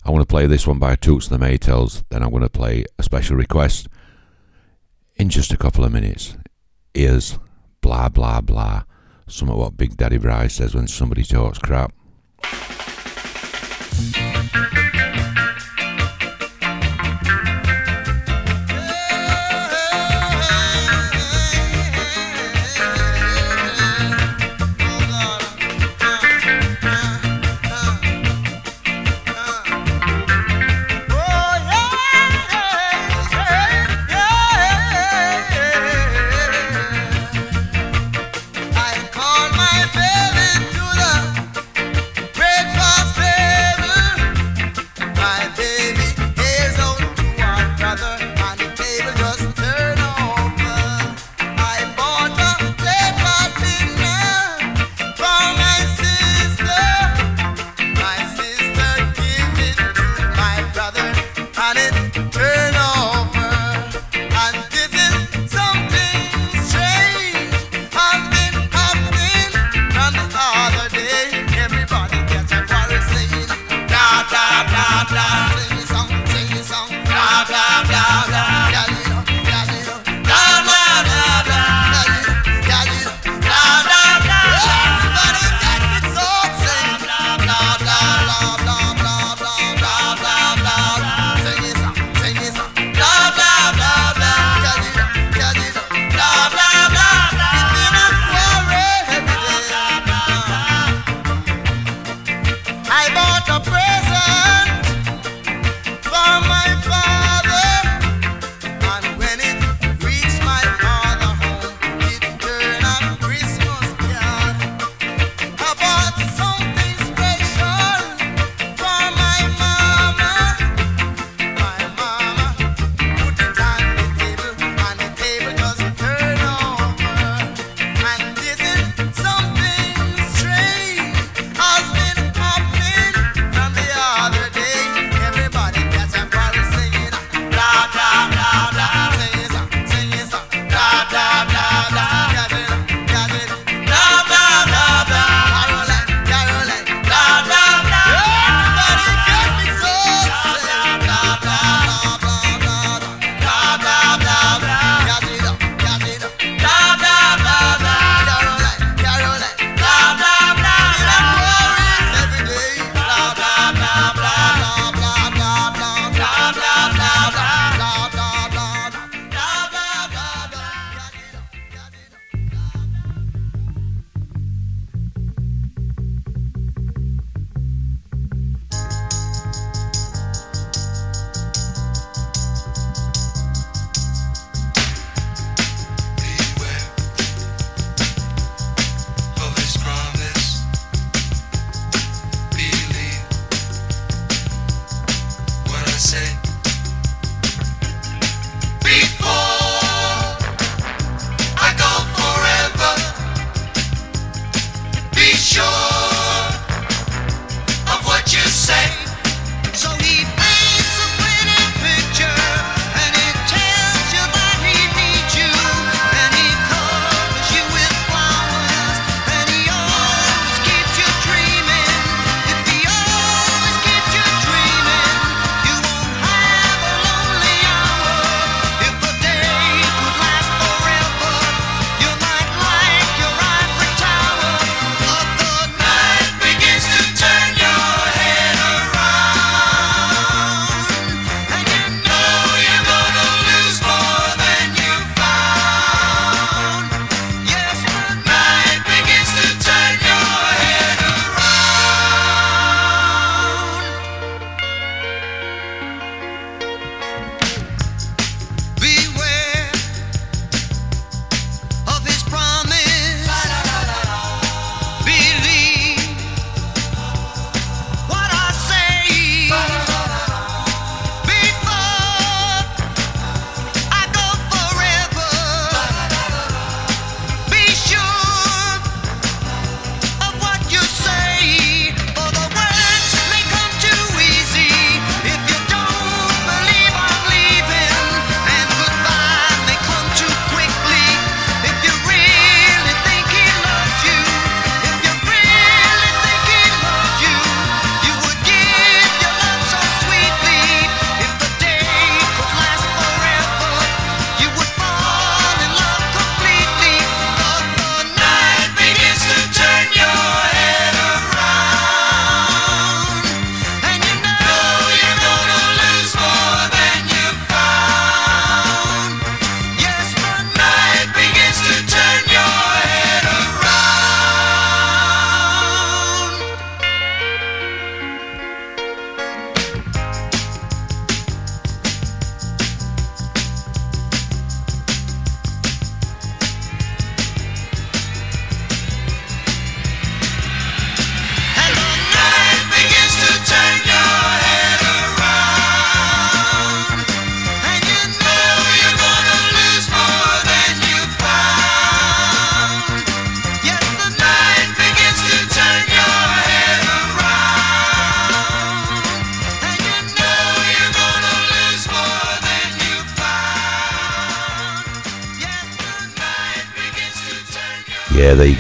I 0.05 0.11
want 0.11 0.23
to 0.23 0.27
play 0.27 0.49
this 0.49 0.67
one 0.67 0.81
by 0.81 0.97
Toots 0.97 1.29
and 1.29 1.41
the 1.41 1.47
Maytals. 1.47 2.03
Then 2.11 2.25
I'm 2.25 2.31
going 2.31 2.43
to 2.43 2.49
play 2.49 2.87
a 2.99 3.05
special 3.05 3.37
request 3.37 3.87
in 5.15 5.29
just 5.29 5.53
a 5.53 5.57
couple 5.57 5.85
of 5.85 5.93
minutes. 5.93 6.37
Is 6.93 7.39
blah 7.81 8.09
blah 8.09 8.41
blah. 8.41 8.83
Some 9.29 9.49
of 9.49 9.57
what 9.57 9.77
Big 9.77 9.97
Daddy 9.97 10.19
Bryce 10.19 10.55
says 10.55 10.75
when 10.75 10.89
somebody 10.89 11.23
talks 11.23 11.61
crap. 11.61 11.93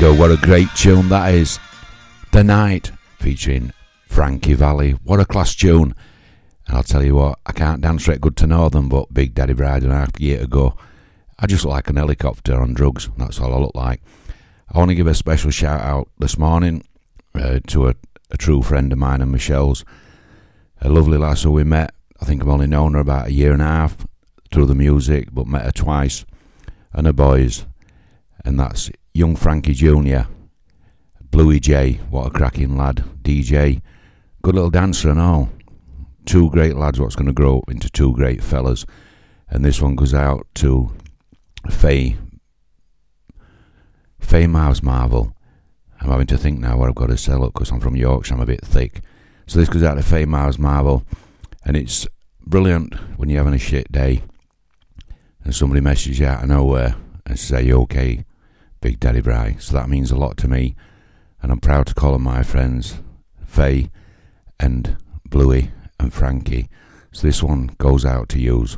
Go. 0.04 0.12
What 0.12 0.30
a 0.30 0.36
great 0.36 0.68
tune 0.76 1.08
that 1.08 1.32
is. 1.32 1.58
The 2.30 2.44
Night 2.44 2.92
featuring 3.20 3.72
Frankie 4.06 4.52
Valli. 4.52 4.90
What 5.02 5.18
a 5.18 5.24
class 5.24 5.54
tune. 5.54 5.94
And 6.66 6.76
I'll 6.76 6.82
tell 6.82 7.02
you 7.02 7.14
what, 7.14 7.38
I 7.46 7.52
can't 7.52 7.80
dance 7.80 8.02
straight 8.02 8.20
good 8.20 8.36
to 8.36 8.46
Northern, 8.46 8.90
but 8.90 9.14
Big 9.14 9.32
Daddy 9.32 9.54
Bride 9.54 9.82
and 9.82 9.92
a 9.92 9.94
half 9.94 10.20
year 10.20 10.42
ago, 10.42 10.76
I 11.38 11.46
just 11.46 11.64
look 11.64 11.72
like 11.72 11.88
an 11.88 11.96
helicopter 11.96 12.60
on 12.60 12.74
drugs. 12.74 13.08
That's 13.16 13.40
all 13.40 13.54
I 13.54 13.56
look 13.56 13.74
like. 13.74 14.02
I 14.70 14.76
want 14.76 14.90
to 14.90 14.94
give 14.94 15.06
a 15.06 15.14
special 15.14 15.50
shout 15.50 15.80
out 15.80 16.10
this 16.18 16.36
morning 16.36 16.84
uh, 17.34 17.60
to 17.68 17.88
a, 17.88 17.94
a 18.30 18.36
true 18.36 18.60
friend 18.60 18.92
of 18.92 18.98
mine 18.98 19.22
and 19.22 19.32
Michelle's. 19.32 19.86
A 20.82 20.90
lovely 20.90 21.16
lass 21.16 21.44
who 21.44 21.52
we 21.52 21.64
met. 21.64 21.94
I 22.20 22.26
think 22.26 22.42
I've 22.42 22.48
only 22.48 22.66
known 22.66 22.92
her 22.92 23.00
about 23.00 23.28
a 23.28 23.32
year 23.32 23.54
and 23.54 23.62
a 23.62 23.66
half 23.66 24.06
through 24.52 24.66
the 24.66 24.74
music, 24.74 25.28
but 25.32 25.46
met 25.46 25.64
her 25.64 25.72
twice. 25.72 26.26
And 26.92 27.06
her 27.06 27.14
boys. 27.14 27.64
And 28.44 28.60
that's 28.60 28.90
young 29.14 29.36
Frankie 29.36 29.74
Jr., 29.74 30.22
Bluey 31.30 31.60
J, 31.60 32.00
what 32.10 32.26
a 32.26 32.30
cracking 32.30 32.76
lad, 32.76 33.04
DJ, 33.22 33.80
good 34.42 34.56
little 34.56 34.70
dancer 34.70 35.08
and 35.08 35.20
all. 35.20 35.50
Two 36.26 36.50
great 36.50 36.74
lads, 36.74 36.98
what's 36.98 37.14
going 37.14 37.26
to 37.26 37.32
grow 37.32 37.58
up 37.58 37.70
into 37.70 37.88
two 37.88 38.12
great 38.12 38.42
fellas. 38.42 38.84
And 39.48 39.64
this 39.64 39.80
one 39.80 39.94
goes 39.94 40.14
out 40.14 40.46
to 40.56 40.90
Faye, 41.70 42.16
Faye 44.18 44.48
Miles 44.48 44.82
Marvel. 44.82 45.36
I'm 46.00 46.10
having 46.10 46.26
to 46.28 46.38
think 46.38 46.58
now 46.58 46.76
what 46.76 46.88
I've 46.88 46.94
got 46.96 47.06
to 47.06 47.16
sell 47.16 47.44
up 47.44 47.52
because 47.52 47.70
I'm 47.70 47.80
from 47.80 47.94
Yorkshire, 47.94 48.34
I'm 48.34 48.40
a 48.40 48.46
bit 48.46 48.64
thick. 48.64 49.00
So 49.46 49.60
this 49.60 49.68
goes 49.68 49.84
out 49.84 49.94
to 49.94 50.02
Faye 50.02 50.24
Miles 50.24 50.58
Marvel, 50.58 51.04
and 51.64 51.76
it's 51.76 52.06
brilliant 52.44 52.94
when 53.16 53.28
you're 53.28 53.42
having 53.44 53.54
a 53.54 53.58
shit 53.58 53.92
day 53.92 54.22
and 55.44 55.54
somebody 55.54 55.80
messages 55.80 56.18
you 56.18 56.26
out 56.26 56.42
of 56.42 56.48
nowhere 56.48 56.96
and 57.26 57.38
say, 57.38 57.62
you 57.62 57.80
okay, 57.82 58.24
Big 58.84 59.00
Daddy 59.00 59.22
Bri. 59.22 59.56
So 59.60 59.72
that 59.72 59.88
means 59.88 60.10
a 60.10 60.14
lot 60.14 60.36
to 60.36 60.46
me, 60.46 60.76
and 61.40 61.50
I'm 61.50 61.58
proud 61.58 61.86
to 61.86 61.94
call 61.94 62.12
them 62.12 62.24
my 62.24 62.42
friends, 62.42 63.00
Faye 63.42 63.90
and 64.60 64.98
Bluey 65.26 65.70
and 65.98 66.12
Frankie. 66.12 66.68
So 67.10 67.26
this 67.26 67.42
one 67.42 67.74
goes 67.78 68.04
out 68.04 68.28
to 68.28 68.38
yous. 68.38 68.76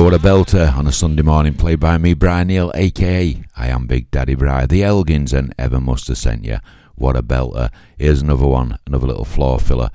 You. 0.00 0.04
What 0.04 0.14
a 0.14 0.18
belter 0.18 0.74
on 0.76 0.86
a 0.86 0.92
Sunday 0.92 1.22
morning, 1.22 1.54
played 1.54 1.78
by 1.78 1.98
me, 1.98 2.14
Brian 2.14 2.48
Neale, 2.48 2.72
aka 2.74 3.42
I 3.56 3.68
am 3.68 3.86
Big 3.86 4.10
Daddy 4.10 4.34
Bri. 4.34 4.66
The 4.66 4.82
Elgins 4.82 5.32
and 5.34 5.54
Ever 5.58 5.78
Must 5.78 6.08
Have 6.08 6.16
Sent 6.16 6.44
You. 6.44 6.58
What 6.94 7.16
a 7.16 7.22
belter. 7.22 7.70
Here's 7.98 8.22
another 8.22 8.46
one, 8.46 8.78
another 8.86 9.06
little 9.06 9.24
floor 9.24 9.60
filler. 9.60 9.90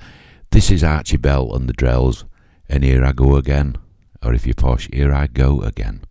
This 0.51 0.69
is 0.69 0.83
Archie 0.83 1.17
Bell 1.17 1.53
and 1.55 1.67
the 1.67 1.73
Drells, 1.73 2.23
and 2.69 2.83
here 2.83 3.03
I 3.03 3.13
go 3.13 3.35
again. 3.35 3.77
Or 4.23 4.33
if 4.33 4.45
you're 4.45 4.53
posh, 4.53 4.87
here 4.93 5.13
I 5.13 5.27
go 5.27 5.61
again. 5.61 6.01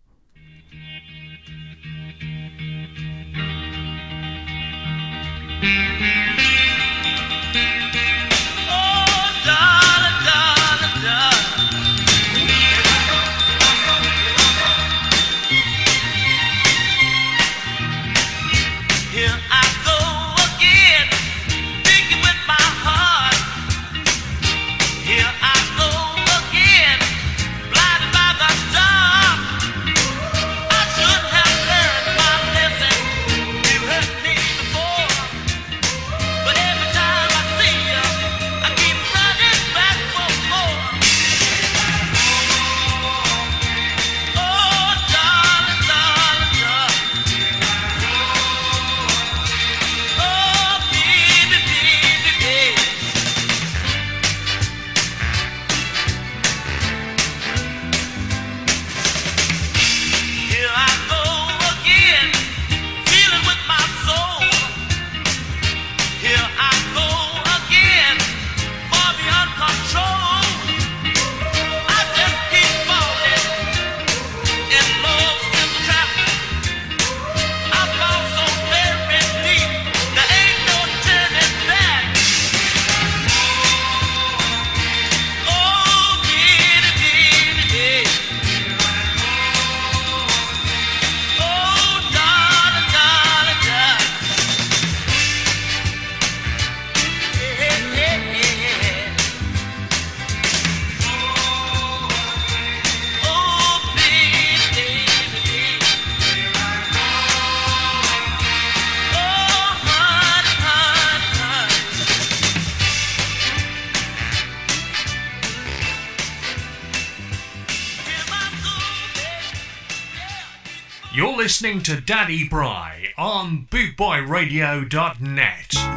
listening 121.55 121.81
to 121.81 122.01
Daddy 122.01 122.49
Bri 122.49 123.15
on 123.17 123.69
BootboyRadio.net. 123.71 125.94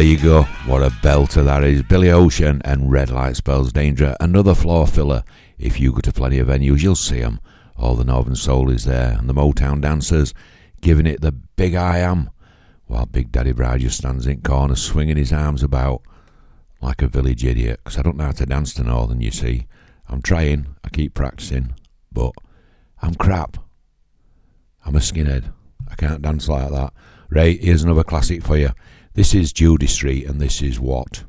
there 0.00 0.08
you 0.08 0.16
go. 0.16 0.44
What 0.64 0.82
a 0.82 0.88
belter 0.88 1.44
that 1.44 1.62
is. 1.62 1.82
Billy 1.82 2.10
Ocean 2.10 2.62
and 2.64 2.90
Red 2.90 3.10
Light 3.10 3.36
Spells 3.36 3.70
Danger. 3.70 4.16
Another 4.18 4.54
floor 4.54 4.86
filler. 4.86 5.22
If 5.58 5.78
you 5.78 5.92
go 5.92 6.00
to 6.00 6.10
plenty 6.10 6.38
of 6.38 6.48
venues, 6.48 6.80
you'll 6.80 6.96
see 6.96 7.20
them. 7.20 7.38
All 7.76 7.96
the 7.96 8.04
Northern 8.04 8.34
Soul 8.34 8.70
is 8.70 8.86
there, 8.86 9.18
and 9.18 9.28
the 9.28 9.34
Motown 9.34 9.82
dancers 9.82 10.32
giving 10.80 11.06
it 11.06 11.20
the 11.20 11.32
big 11.32 11.74
I 11.74 11.98
am, 11.98 12.30
while 12.86 13.04
Big 13.04 13.30
Daddy 13.30 13.52
Bride 13.52 13.82
just 13.82 13.98
stands 13.98 14.26
in 14.26 14.40
corner 14.40 14.74
swinging 14.74 15.18
his 15.18 15.34
arms 15.34 15.62
about 15.62 16.00
like 16.80 17.02
a 17.02 17.06
village 17.06 17.44
idiot. 17.44 17.80
Because 17.84 17.98
I 17.98 18.02
don't 18.02 18.16
know 18.16 18.24
how 18.24 18.32
to 18.32 18.46
dance 18.46 18.72
to 18.74 18.82
Northern, 18.82 19.20
you 19.20 19.30
see. 19.30 19.66
I'm 20.08 20.22
trying, 20.22 20.76
I 20.82 20.88
keep 20.88 21.12
practicing, 21.12 21.74
but 22.10 22.32
I'm 23.02 23.16
crap. 23.16 23.58
I'm 24.86 24.96
a 24.96 25.00
skinhead. 25.00 25.52
I 25.90 25.94
can't 25.94 26.22
dance 26.22 26.48
like 26.48 26.70
that. 26.70 26.94
Ray, 27.28 27.58
here's 27.58 27.82
another 27.82 28.02
classic 28.02 28.42
for 28.42 28.56
you. 28.56 28.70
This 29.12 29.34
is 29.34 29.52
Judy 29.52 29.88
Street 29.88 30.26
and 30.26 30.40
this 30.40 30.62
is 30.62 30.78
what. 30.78 31.24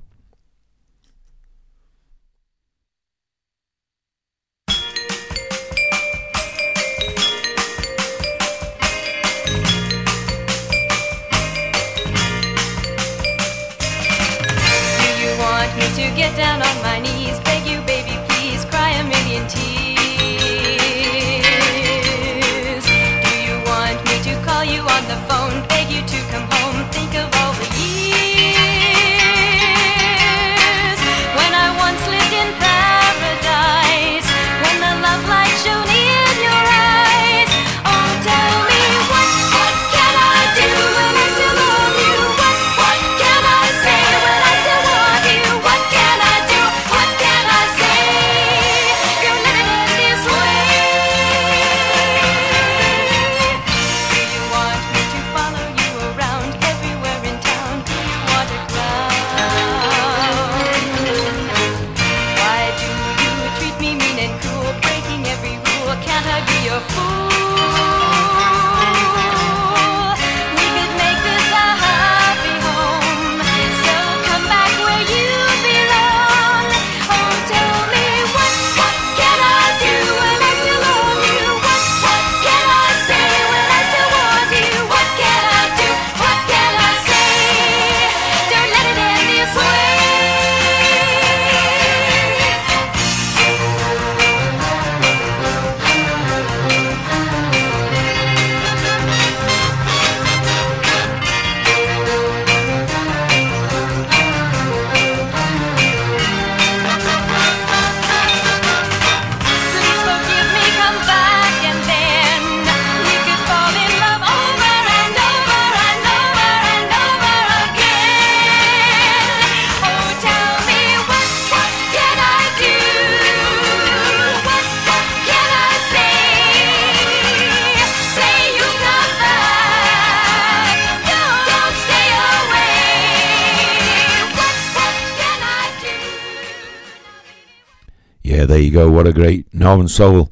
there 138.51 138.59
you 138.59 138.69
go. 138.69 138.91
What 138.91 139.07
a 139.07 139.13
great 139.13 139.53
Northern 139.53 139.87
Soul 139.87 140.29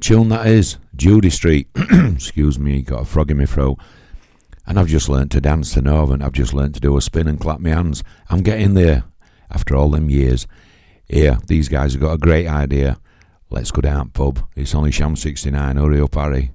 tune 0.00 0.28
that 0.30 0.48
is. 0.48 0.78
Judy 0.96 1.30
Street. 1.30 1.68
Excuse 1.92 2.58
me, 2.58 2.82
got 2.82 3.02
a 3.02 3.04
frog 3.04 3.30
in 3.30 3.38
my 3.38 3.46
throat. 3.46 3.78
And 4.66 4.76
I've 4.76 4.88
just 4.88 5.08
learnt 5.08 5.30
to 5.32 5.40
dance 5.40 5.74
to 5.74 5.80
Northern. 5.80 6.20
I've 6.20 6.32
just 6.32 6.52
learnt 6.52 6.74
to 6.74 6.80
do 6.80 6.96
a 6.96 7.00
spin 7.00 7.28
and 7.28 7.40
clap 7.40 7.60
my 7.60 7.70
hands. 7.70 8.02
I'm 8.28 8.42
getting 8.42 8.74
there 8.74 9.04
after 9.52 9.76
all 9.76 9.88
them 9.88 10.10
years. 10.10 10.48
Here, 11.08 11.38
these 11.46 11.68
guys 11.68 11.92
have 11.92 12.02
got 12.02 12.14
a 12.14 12.18
great 12.18 12.48
idea. 12.48 12.98
Let's 13.50 13.70
go 13.70 13.82
down 13.82 14.08
pub. 14.10 14.40
It's 14.56 14.74
only 14.74 14.90
Sham 14.90 15.14
69. 15.14 15.76
Hurry 15.76 16.00
up, 16.00 16.16
Harry. 16.16 16.50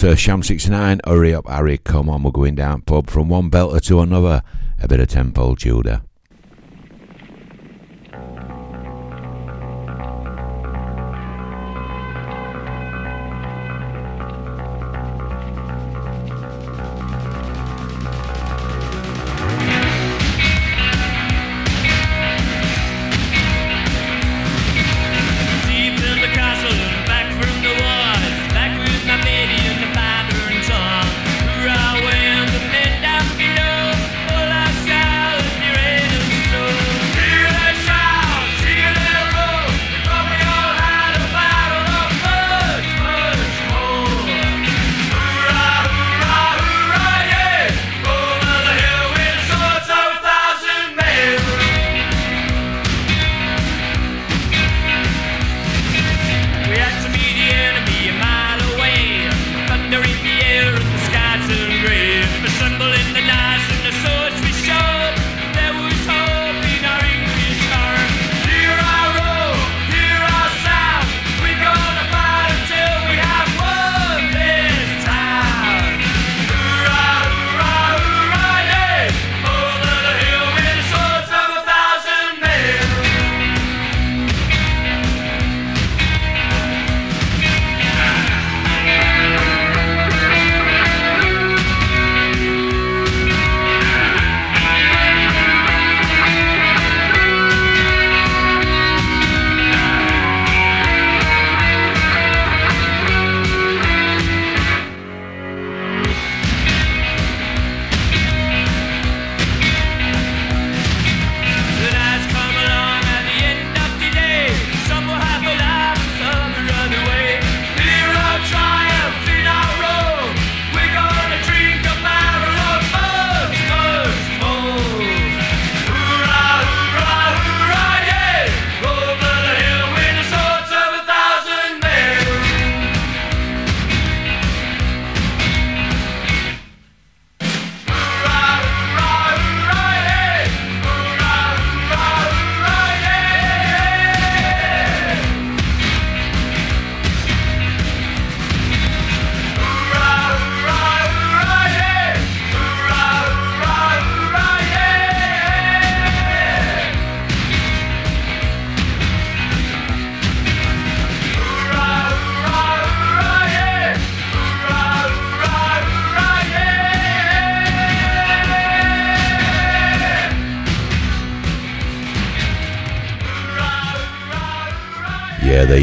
So, 0.00 0.12
uh, 0.12 0.14
Sham 0.14 0.42
69, 0.42 1.02
Hurry 1.06 1.34
Up 1.34 1.46
Harry, 1.46 1.76
Come 1.76 2.08
On, 2.08 2.22
We're 2.22 2.30
Going 2.30 2.54
Down 2.54 2.80
Pub. 2.80 3.10
From 3.10 3.28
one 3.28 3.50
belter 3.50 3.82
to 3.82 4.00
another, 4.00 4.40
a 4.78 4.88
bit 4.88 4.98
of 4.98 5.08
Tenpole 5.08 5.56
Tudor. 5.56 6.00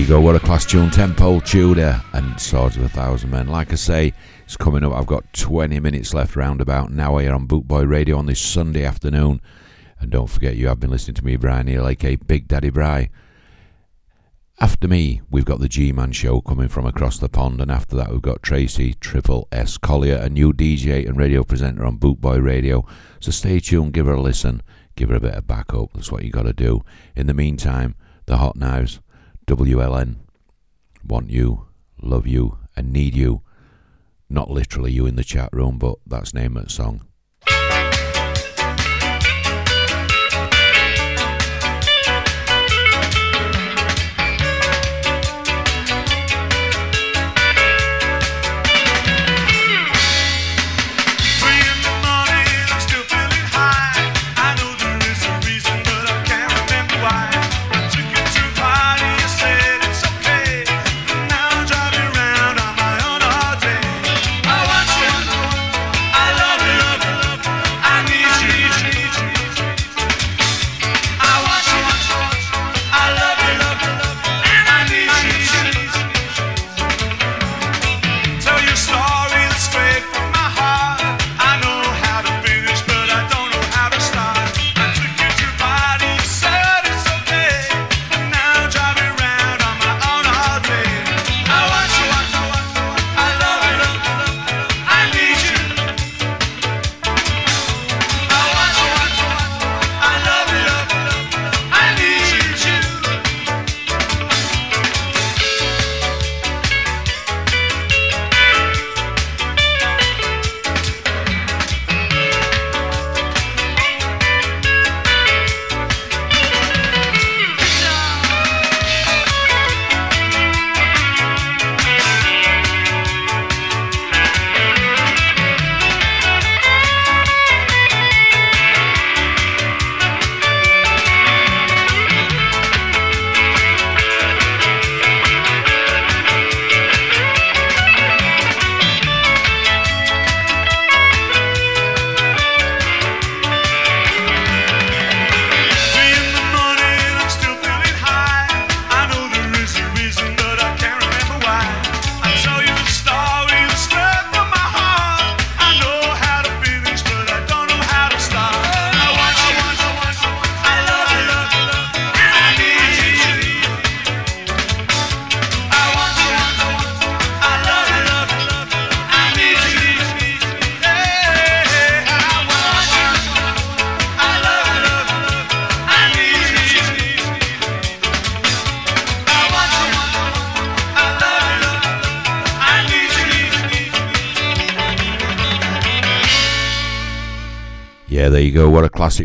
You 0.08 0.14
go. 0.14 0.22
What 0.22 0.38
a 0.38 0.40
class 0.40 0.66
tune. 0.66 0.90
Tenpole 0.90 1.42
Tudor 1.42 2.02
and 2.14 2.40
Swords 2.40 2.78
of 2.78 2.84
a 2.84 2.88
Thousand 2.88 3.30
Men. 3.30 3.50
Like 3.50 3.74
I 3.74 3.76
say, 3.76 4.14
it's 4.46 4.56
coming 4.56 4.86
up. 4.86 4.94
I've 4.94 5.06
got 5.06 5.34
20 5.34 5.82
minutes 5.82 6.14
left 6.14 6.38
round 6.38 6.62
about 6.62 6.94
now 6.94 7.18
here 7.18 7.34
on 7.34 7.46
Bootboy 7.46 7.90
Radio 7.90 8.18
on 8.18 8.26
this 8.26 8.40
Sunday 8.40 8.86
afternoon. 8.86 9.42
And 10.00 10.10
don't 10.10 10.30
forget, 10.30 10.56
you 10.56 10.70
have 10.70 10.80
been 10.80 10.92
listening 10.92 11.16
to 11.16 11.26
me, 11.26 11.36
Brian 11.36 11.66
Neale, 11.66 11.90
aka 11.90 12.16
Big 12.16 12.48
Daddy 12.48 12.70
Bri. 12.70 13.10
After 14.62 14.88
me, 14.88 15.20
we've 15.30 15.44
got 15.44 15.60
the 15.60 15.68
G 15.68 15.92
Man 15.92 16.14
Show 16.14 16.40
coming 16.40 16.70
from 16.70 16.86
across 16.86 17.18
the 17.20 17.28
pond, 17.28 17.60
and 17.60 17.70
after 17.70 17.98
that, 17.98 18.10
we've 18.10 18.22
got 18.22 18.42
Tracy 18.42 18.94
Triple 18.94 19.50
S 19.52 19.78
Collier, 19.78 20.16
a 20.16 20.30
new 20.30 20.54
DJ 20.54 21.06
and 21.06 21.18
radio 21.18 21.44
presenter 21.44 21.86
on 21.86 22.00
Bootboy 22.00 22.42
Radio. 22.42 22.86
So 23.20 23.32
stay 23.32 23.60
tuned, 23.60 23.92
give 23.92 24.06
her 24.06 24.14
a 24.14 24.22
listen, 24.22 24.64
give 24.96 25.10
her 25.10 25.16
a 25.16 25.20
bit 25.20 25.34
of 25.34 25.48
backup. 25.48 25.92
That's 25.92 26.14
what 26.14 26.24
you 26.24 26.32
got 26.32 26.44
to 26.44 26.54
do. 26.54 26.86
In 27.14 27.28
the 27.28 27.34
meantime, 27.34 27.96
the 28.26 28.38
Hot 28.38 28.56
Knives, 28.56 29.02
WLN, 29.48 30.18
want 31.08 31.30
you, 31.30 31.68
love 32.02 32.28
you, 32.28 32.58
and 32.76 32.92
need 32.92 33.16
you. 33.16 33.44
Not 34.30 34.52
literally 34.52 34.92
you 34.92 35.06
in 35.06 35.16
the 35.16 35.24
chat 35.24 35.48
room, 35.54 35.80
but 35.80 36.00
that's 36.06 36.34
name 36.34 36.58
of 36.58 36.66
the 36.66 36.70
song. 36.70 37.07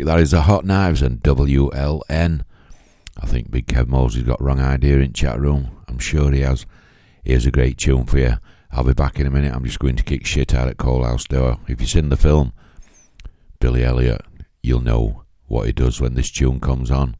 That 0.05 0.19
is. 0.19 0.31
The 0.31 0.41
Hot 0.41 0.65
Knives 0.65 1.01
and 1.01 1.19
WLN. 1.21 2.41
I 3.21 3.25
think 3.25 3.51
Big 3.51 3.67
Kev 3.67 3.87
Mosley's 3.87 4.23
got 4.23 4.41
wrong 4.41 4.59
idea 4.59 4.97
in 4.99 5.13
chat 5.13 5.39
room. 5.39 5.71
I'm 5.87 5.99
sure 5.99 6.31
he 6.31 6.41
has. 6.41 6.65
Here's 7.23 7.45
a 7.45 7.51
great 7.51 7.77
tune 7.77 8.05
for 8.05 8.17
you. 8.17 8.37
I'll 8.71 8.83
be 8.83 8.93
back 8.93 9.19
in 9.19 9.27
a 9.27 9.31
minute. 9.31 9.53
I'm 9.53 9.65
just 9.65 9.79
going 9.79 9.95
to 9.95 10.03
kick 10.03 10.25
shit 10.25 10.53
out 10.53 10.67
at 10.67 10.77
Coalhouse 10.77 11.27
Door. 11.27 11.59
If 11.67 11.79
you've 11.79 11.89
seen 11.89 12.09
the 12.09 12.17
film, 12.17 12.53
Billy 13.59 13.83
Elliot, 13.83 14.21
you'll 14.61 14.81
know 14.81 15.23
what 15.45 15.67
he 15.67 15.71
does 15.71 16.01
when 16.01 16.15
this 16.15 16.31
tune 16.31 16.59
comes 16.59 16.89
on. 16.89 17.15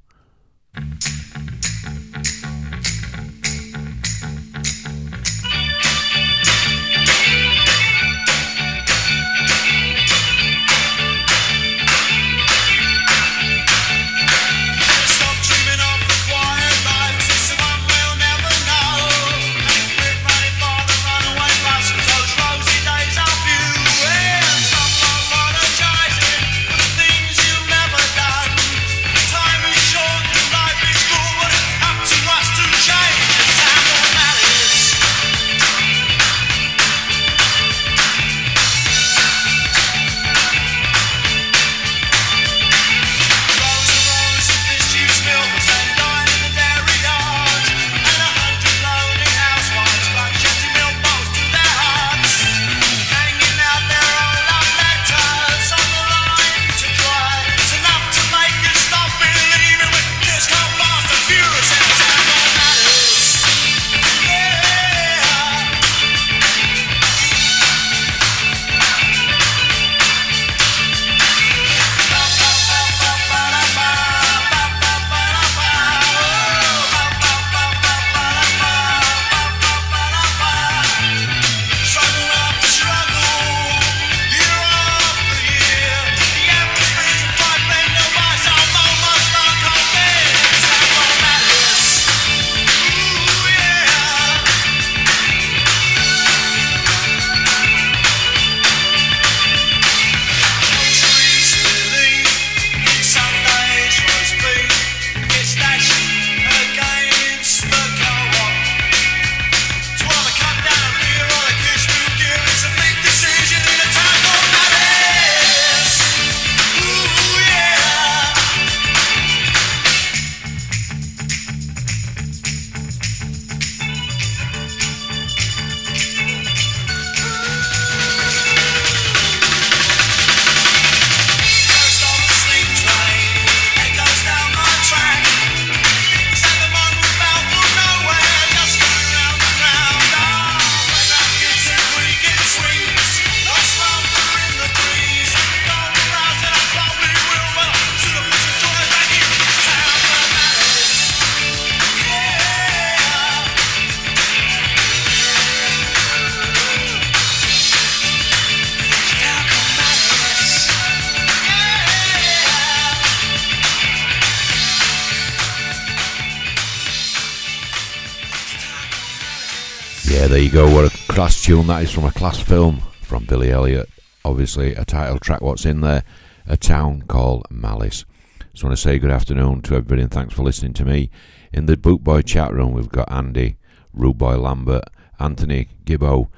Go. 170.53 170.71
What 170.71 170.85
a 170.85 170.95
class 171.11 171.43
tune 171.43 171.65
that 171.65 171.81
is 171.81 171.89
from 171.89 172.05
a 172.05 172.11
class 172.11 172.39
film 172.39 172.77
from 173.01 173.25
Billy 173.25 173.49
Elliot. 173.49 173.89
Obviously, 174.23 174.75
a 174.75 174.85
title 174.85 175.17
track. 175.17 175.41
What's 175.41 175.65
in 175.65 175.81
there? 175.81 176.03
A 176.45 176.55
town 176.55 177.01
called 177.07 177.47
Malice. 177.49 178.05
Just 178.51 178.63
want 178.63 178.75
to 178.75 178.81
say 178.81 178.99
good 178.99 179.09
afternoon 179.09 179.63
to 179.63 179.73
everybody 179.73 180.03
and 180.03 180.11
thanks 180.11 180.35
for 180.35 180.43
listening 180.43 180.73
to 180.73 180.85
me. 180.85 181.09
In 181.51 181.65
the 181.65 181.75
Bootboy 181.75 182.27
chat 182.27 182.53
room, 182.53 182.73
we've 182.73 182.87
got 182.87 183.11
Andy, 183.11 183.57
Rude 183.93 184.19
Boy 184.19 184.37
Lambert, 184.37 184.83
Anthony, 185.19 185.69
Gibbo, 185.85 186.29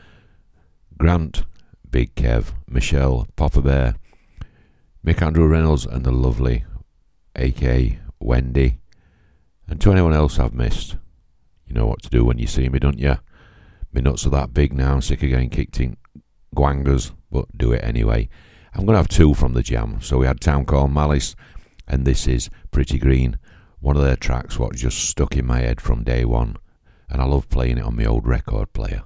Grant, 0.98 1.44
Big 1.92 2.16
Kev, 2.16 2.54
Michelle, 2.70 3.28
Papa 3.36 3.62
Bear, 3.62 3.96
Mick 5.06 5.22
Andrew 5.22 5.46
Reynolds, 5.46 5.86
and 5.86 6.06
the 6.06 6.14
lovely 6.14 6.64
AK 7.36 7.98
Wendy. 8.22 8.80
And 9.68 9.82
to 9.82 9.92
anyone 9.92 10.14
else 10.14 10.40
I've 10.40 10.54
missed, 10.54 10.96
you 11.68 11.76
know 11.76 11.88
what 11.88 12.02
to 12.04 12.10
do 12.10 12.24
when 12.24 12.38
you 12.38 12.48
see 12.48 12.70
me, 12.70 12.80
don't 12.80 13.00
you? 13.00 13.18
My 13.96 14.02
nuts 14.02 14.28
are 14.28 14.32
that 14.32 14.54
big 14.54 14.74
now, 14.74 15.00
sick 15.00 15.22
getting 15.22 15.50
kicked 15.50 15.80
in 15.80 15.96
guangers, 16.54 17.14
but 17.32 17.58
do 17.58 17.72
it 17.72 17.82
anyway. 17.82 18.28
I'm 18.74 18.86
going 18.86 18.96
to 18.96 18.98
have 18.98 19.08
two 19.08 19.34
from 19.34 19.54
the 19.54 19.64
jam. 19.64 20.02
So 20.02 20.18
we 20.18 20.26
had 20.26 20.42
Town 20.42 20.66
Called 20.66 20.92
Malice, 20.92 21.34
and 21.88 22.06
this 22.06 22.28
is 22.28 22.50
Pretty 22.72 23.00
Green, 23.00 23.40
one 23.80 23.96
of 23.96 24.04
their 24.04 24.18
tracks 24.18 24.60
what 24.60 24.76
just 24.76 24.98
stuck 24.98 25.38
in 25.38 25.46
my 25.46 25.60
head 25.60 25.80
from 25.80 26.04
day 26.04 26.26
one, 26.26 26.58
and 27.10 27.22
I 27.22 27.26
love 27.26 27.48
playing 27.48 27.78
it 27.78 27.86
on 27.86 27.96
my 27.96 28.04
old 28.04 28.28
record 28.28 28.74
player. 28.74 29.04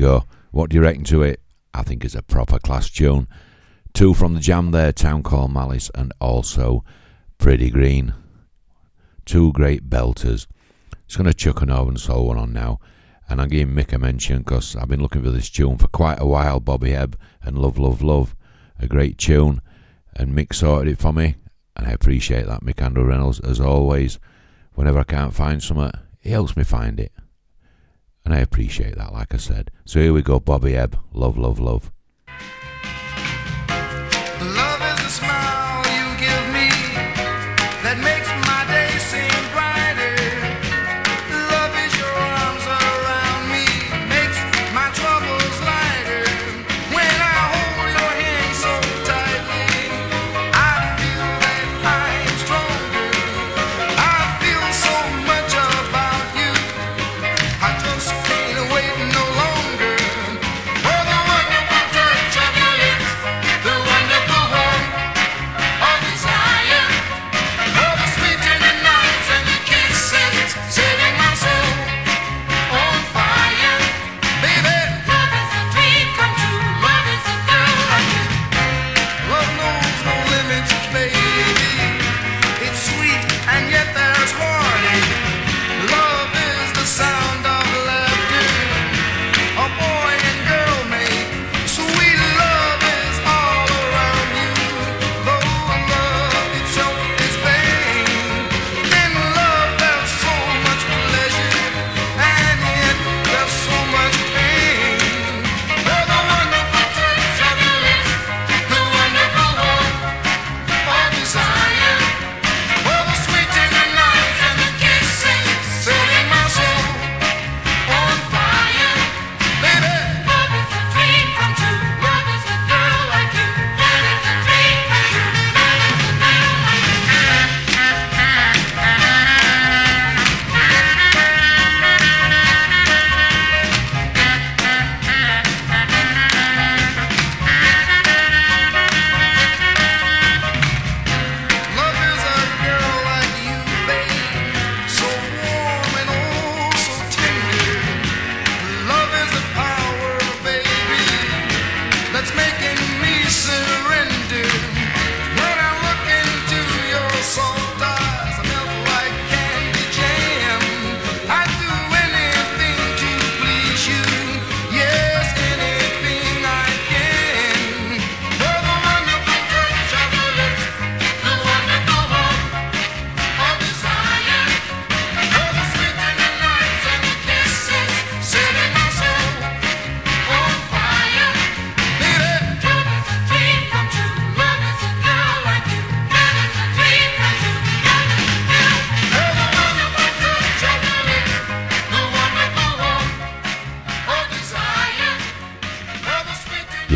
Go. 0.00 0.24
What 0.50 0.70
do 0.70 0.76
you 0.76 0.82
reckon 0.82 1.04
to 1.04 1.22
it? 1.22 1.42
I 1.74 1.82
think 1.82 2.06
it's 2.06 2.14
a 2.14 2.22
proper 2.22 2.58
class 2.58 2.88
tune. 2.88 3.28
Two 3.92 4.14
from 4.14 4.32
the 4.32 4.40
jam 4.40 4.70
there, 4.70 4.92
Town 4.92 5.22
Called 5.22 5.52
Malice, 5.52 5.90
and 5.94 6.10
also 6.18 6.82
Pretty 7.36 7.68
Green. 7.68 8.14
Two 9.26 9.52
great 9.52 9.90
belters. 9.90 10.46
Just 11.06 11.18
going 11.18 11.26
to 11.26 11.34
chuck 11.34 11.60
an 11.60 11.68
Northern 11.68 11.98
Soul 11.98 12.28
one 12.28 12.38
on 12.38 12.50
now. 12.50 12.80
And 13.28 13.42
I'm 13.42 13.48
giving 13.48 13.74
Mick 13.74 13.92
a 13.92 13.98
mention 13.98 14.38
because 14.38 14.74
I've 14.74 14.88
been 14.88 15.02
looking 15.02 15.22
for 15.22 15.30
this 15.30 15.50
tune 15.50 15.76
for 15.76 15.88
quite 15.88 16.18
a 16.18 16.26
while. 16.26 16.60
Bobby 16.60 16.92
Hebb 16.92 17.16
and 17.42 17.58
Love, 17.58 17.78
Love, 17.78 18.00
Love. 18.00 18.34
A 18.78 18.88
great 18.88 19.18
tune. 19.18 19.60
And 20.16 20.32
Mick 20.34 20.54
sorted 20.54 20.94
it 20.94 20.98
for 20.98 21.12
me. 21.12 21.36
And 21.76 21.86
I 21.86 21.90
appreciate 21.90 22.46
that, 22.46 22.62
Mick 22.62 22.80
Andrew 22.80 23.04
Reynolds, 23.04 23.40
as 23.40 23.60
always. 23.60 24.18
Whenever 24.72 25.00
I 25.00 25.04
can't 25.04 25.34
find 25.34 25.62
something, 25.62 25.92
he 26.20 26.30
helps 26.30 26.56
me 26.56 26.64
find 26.64 26.98
it. 26.98 27.12
And 28.24 28.34
I 28.34 28.38
appreciate 28.38 28.96
that, 28.96 29.12
like 29.12 29.34
I 29.34 29.38
said. 29.38 29.70
So 29.84 30.00
here 30.00 30.12
we 30.12 30.22
go, 30.22 30.38
Bobby 30.40 30.72
Hebb. 30.72 30.98
Love, 31.12 31.38
love, 31.38 31.58
love. 31.58 31.90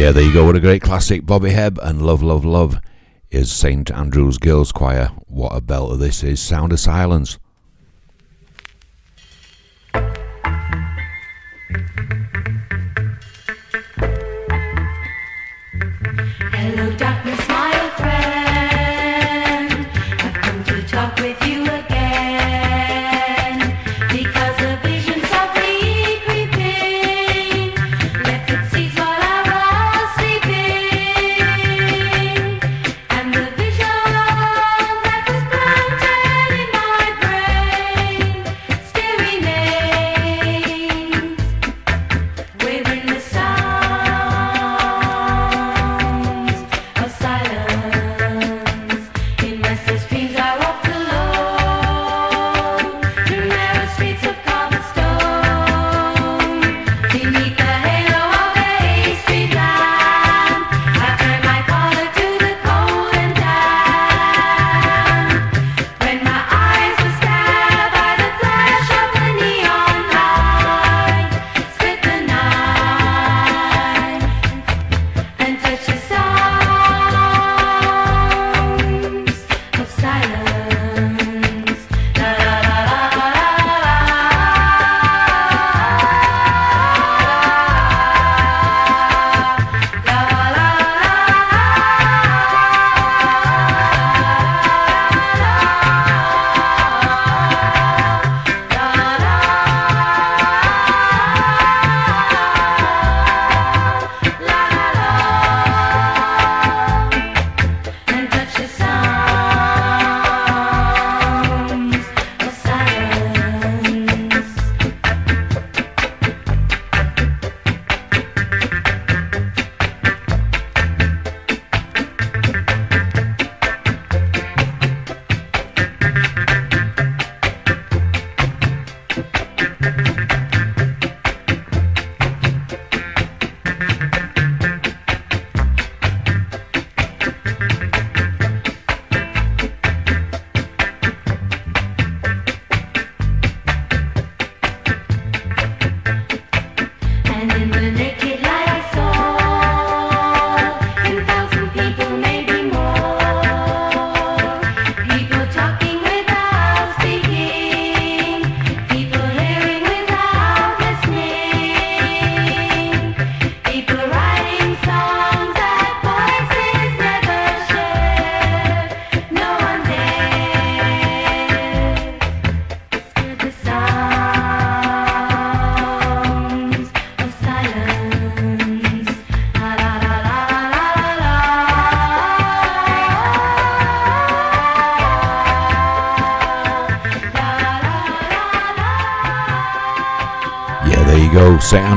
yeah, 0.04 0.12
there 0.12 0.22
you 0.22 0.34
go. 0.34 0.44
What 0.44 0.54
a 0.54 0.60
great 0.60 0.82
classic, 0.82 1.24
Bobby 1.24 1.48
Hebb 1.48 1.78
and 1.82 2.04
Love, 2.04 2.22
Love, 2.22 2.44
Love 2.44 2.78
is 3.30 3.50
St 3.50 3.90
Andrew's 3.90 4.36
Girls 4.36 4.70
Choir. 4.70 5.06
What 5.28 5.56
a 5.56 5.62
belt 5.62 5.98
this 5.98 6.22
is! 6.22 6.42
Sound 6.42 6.74
of 6.74 6.80
Silence. 6.80 7.38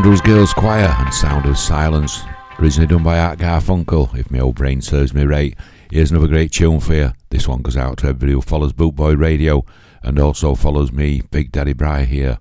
Gabriel's 0.07 0.21
Girls 0.21 0.53
Choir 0.53 0.95
and 0.99 1.13
Sound 1.13 1.45
of 1.47 1.57
Silence, 1.57 2.23
originally 2.61 2.87
done 2.87 3.03
by 3.03 3.19
Art 3.19 3.39
Garfunkel, 3.39 4.17
if 4.17 4.31
my 4.31 4.39
old 4.39 4.55
brain 4.55 4.81
serves 4.81 5.13
me 5.13 5.25
right. 5.25 5.53
Here's 5.91 6.11
another 6.11 6.29
great 6.29 6.53
tune 6.53 6.79
for 6.79 6.93
you. 6.93 7.11
This 7.29 7.45
one 7.45 7.61
goes 7.61 7.75
out 7.75 7.97
to 7.97 8.07
everybody 8.07 8.31
who 8.31 8.41
follows 8.41 8.71
Bootboy 8.71 9.19
Radio 9.19 9.65
and 10.01 10.17
also 10.17 10.55
follows 10.55 10.93
me, 10.93 11.23
Big 11.29 11.51
Daddy 11.51 11.73
Bri 11.73 12.05
here. 12.05 12.39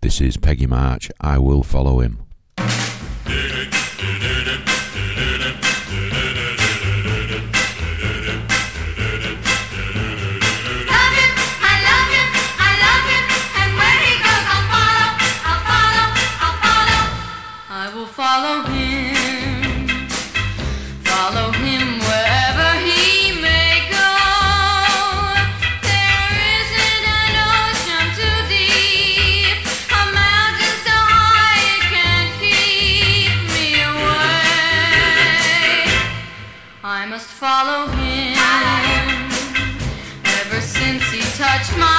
This 0.00 0.20
is 0.20 0.36
Peggy 0.36 0.66
March. 0.66 1.08
I 1.20 1.38
will 1.38 1.62
follow 1.62 2.00
him. 2.00 2.23
I 37.04 37.06
must 37.06 37.26
follow 37.26 37.86
him. 38.00 38.38
Ever 40.24 40.60
since 40.62 41.04
he 41.12 41.20
touched 41.36 41.76
my 41.76 41.93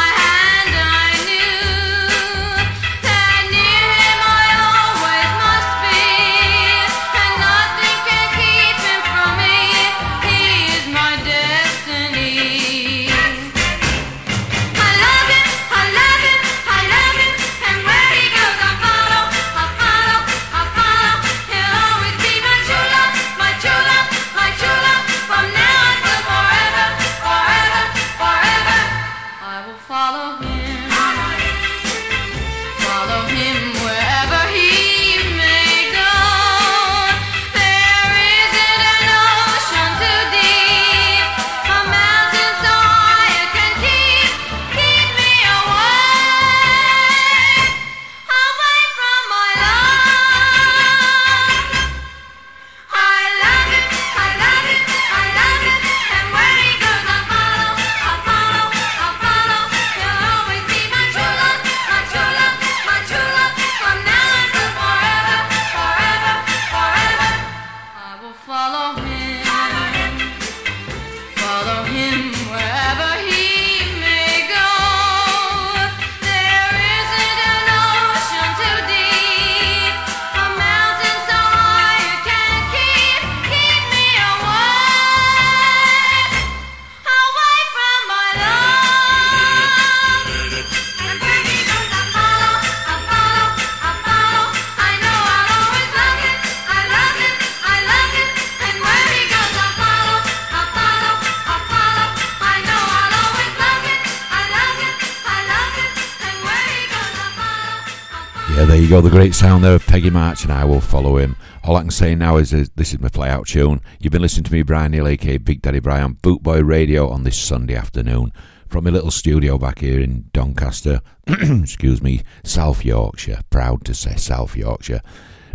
go. 108.96 109.02
The 109.02 109.10
great 109.10 109.36
sound 109.36 109.62
there 109.62 109.76
of 109.76 109.86
Peggy 109.86 110.10
March, 110.10 110.44
and 110.44 110.54
I 110.54 110.64
will 110.64 110.80
follow 110.80 111.18
him. 111.18 111.36
All 111.66 111.76
I 111.76 111.82
can 111.82 111.92
say 111.92 112.16
now 112.16 112.38
is 112.38 112.52
this 112.52 112.94
is 112.94 113.00
my 113.02 113.10
play 113.10 113.30
out 113.30 113.48
tune. 113.48 113.82
You've 114.00 114.14
been 114.14 114.22
listening 114.22 114.46
to 114.46 114.54
me, 114.54 114.62
Brian 114.62 114.92
Neale, 114.92 115.10
aka 115.10 115.38
Big 115.38 115.62
Daddy 115.62 115.80
Brian, 115.80 116.16
Bootboy 116.16 116.66
Radio 116.66 117.10
on 117.10 117.24
this 117.24 117.38
Sunday 117.38 117.76
afternoon 117.76 118.32
from 118.70 118.86
my 118.86 118.92
little 118.92 119.12
studio 119.12 119.58
back 119.58 119.80
here 119.80 120.00
in 120.00 120.30
Doncaster. 120.32 121.02
Excuse 121.28 122.02
me, 122.02 122.22
South 122.46 122.86
Yorkshire. 122.86 123.42
Proud 123.50 123.84
to 123.84 123.94
say 123.94 124.16
South 124.16 124.56
Yorkshire. 124.56 125.02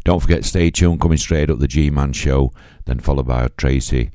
Don't 0.04 0.20
forget, 0.20 0.44
stay 0.44 0.70
tuned. 0.70 1.00
Coming 1.00 1.16
straight 1.16 1.48
up 1.48 1.60
the 1.60 1.68
G 1.68 1.88
Man 1.88 2.12
Show, 2.12 2.52
then 2.84 3.00
followed 3.00 3.28
by 3.28 3.48
Tracy 3.56 4.10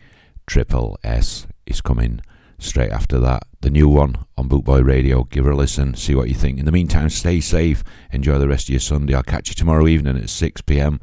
Triple 0.45 0.99
S 1.03 1.47
is 1.65 1.81
coming 1.81 2.21
straight 2.57 2.91
after 2.91 3.19
that. 3.19 3.43
The 3.61 3.69
new 3.69 3.87
one 3.87 4.25
on 4.37 4.49
Bootboy 4.49 4.85
Radio. 4.85 5.23
Give 5.23 5.45
her 5.45 5.51
a 5.51 5.55
listen, 5.55 5.95
see 5.95 6.15
what 6.15 6.27
you 6.27 6.35
think. 6.35 6.59
In 6.59 6.65
the 6.65 6.71
meantime, 6.71 7.09
stay 7.09 7.39
safe. 7.39 7.83
Enjoy 8.11 8.37
the 8.37 8.47
rest 8.47 8.67
of 8.67 8.73
your 8.73 8.79
Sunday. 8.79 9.13
I'll 9.13 9.23
catch 9.23 9.49
you 9.49 9.55
tomorrow 9.55 9.87
evening 9.87 10.17
at 10.17 10.29
6 10.29 10.61
pm. 10.61 10.99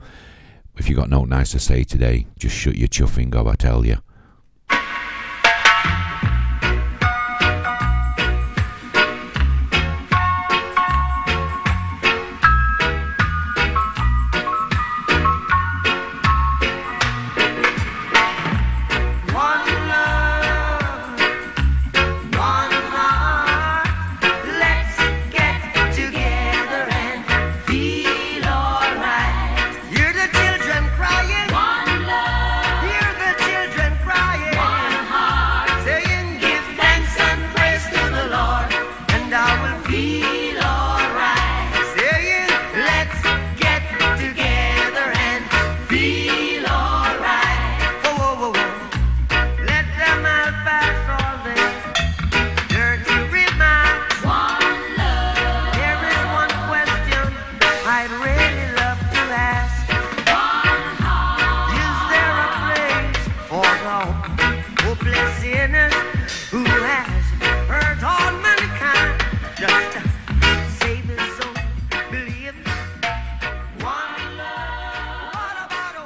If 0.76 0.88
you 0.88 0.96
got 0.96 1.10
no 1.10 1.24
nice 1.24 1.52
to 1.52 1.58
say 1.58 1.84
today, 1.84 2.26
just 2.38 2.56
shut 2.56 2.76
your 2.76 2.88
chuffing 2.88 3.30
gob, 3.30 3.46
I 3.46 3.54
tell 3.54 3.84
you. 3.84 3.96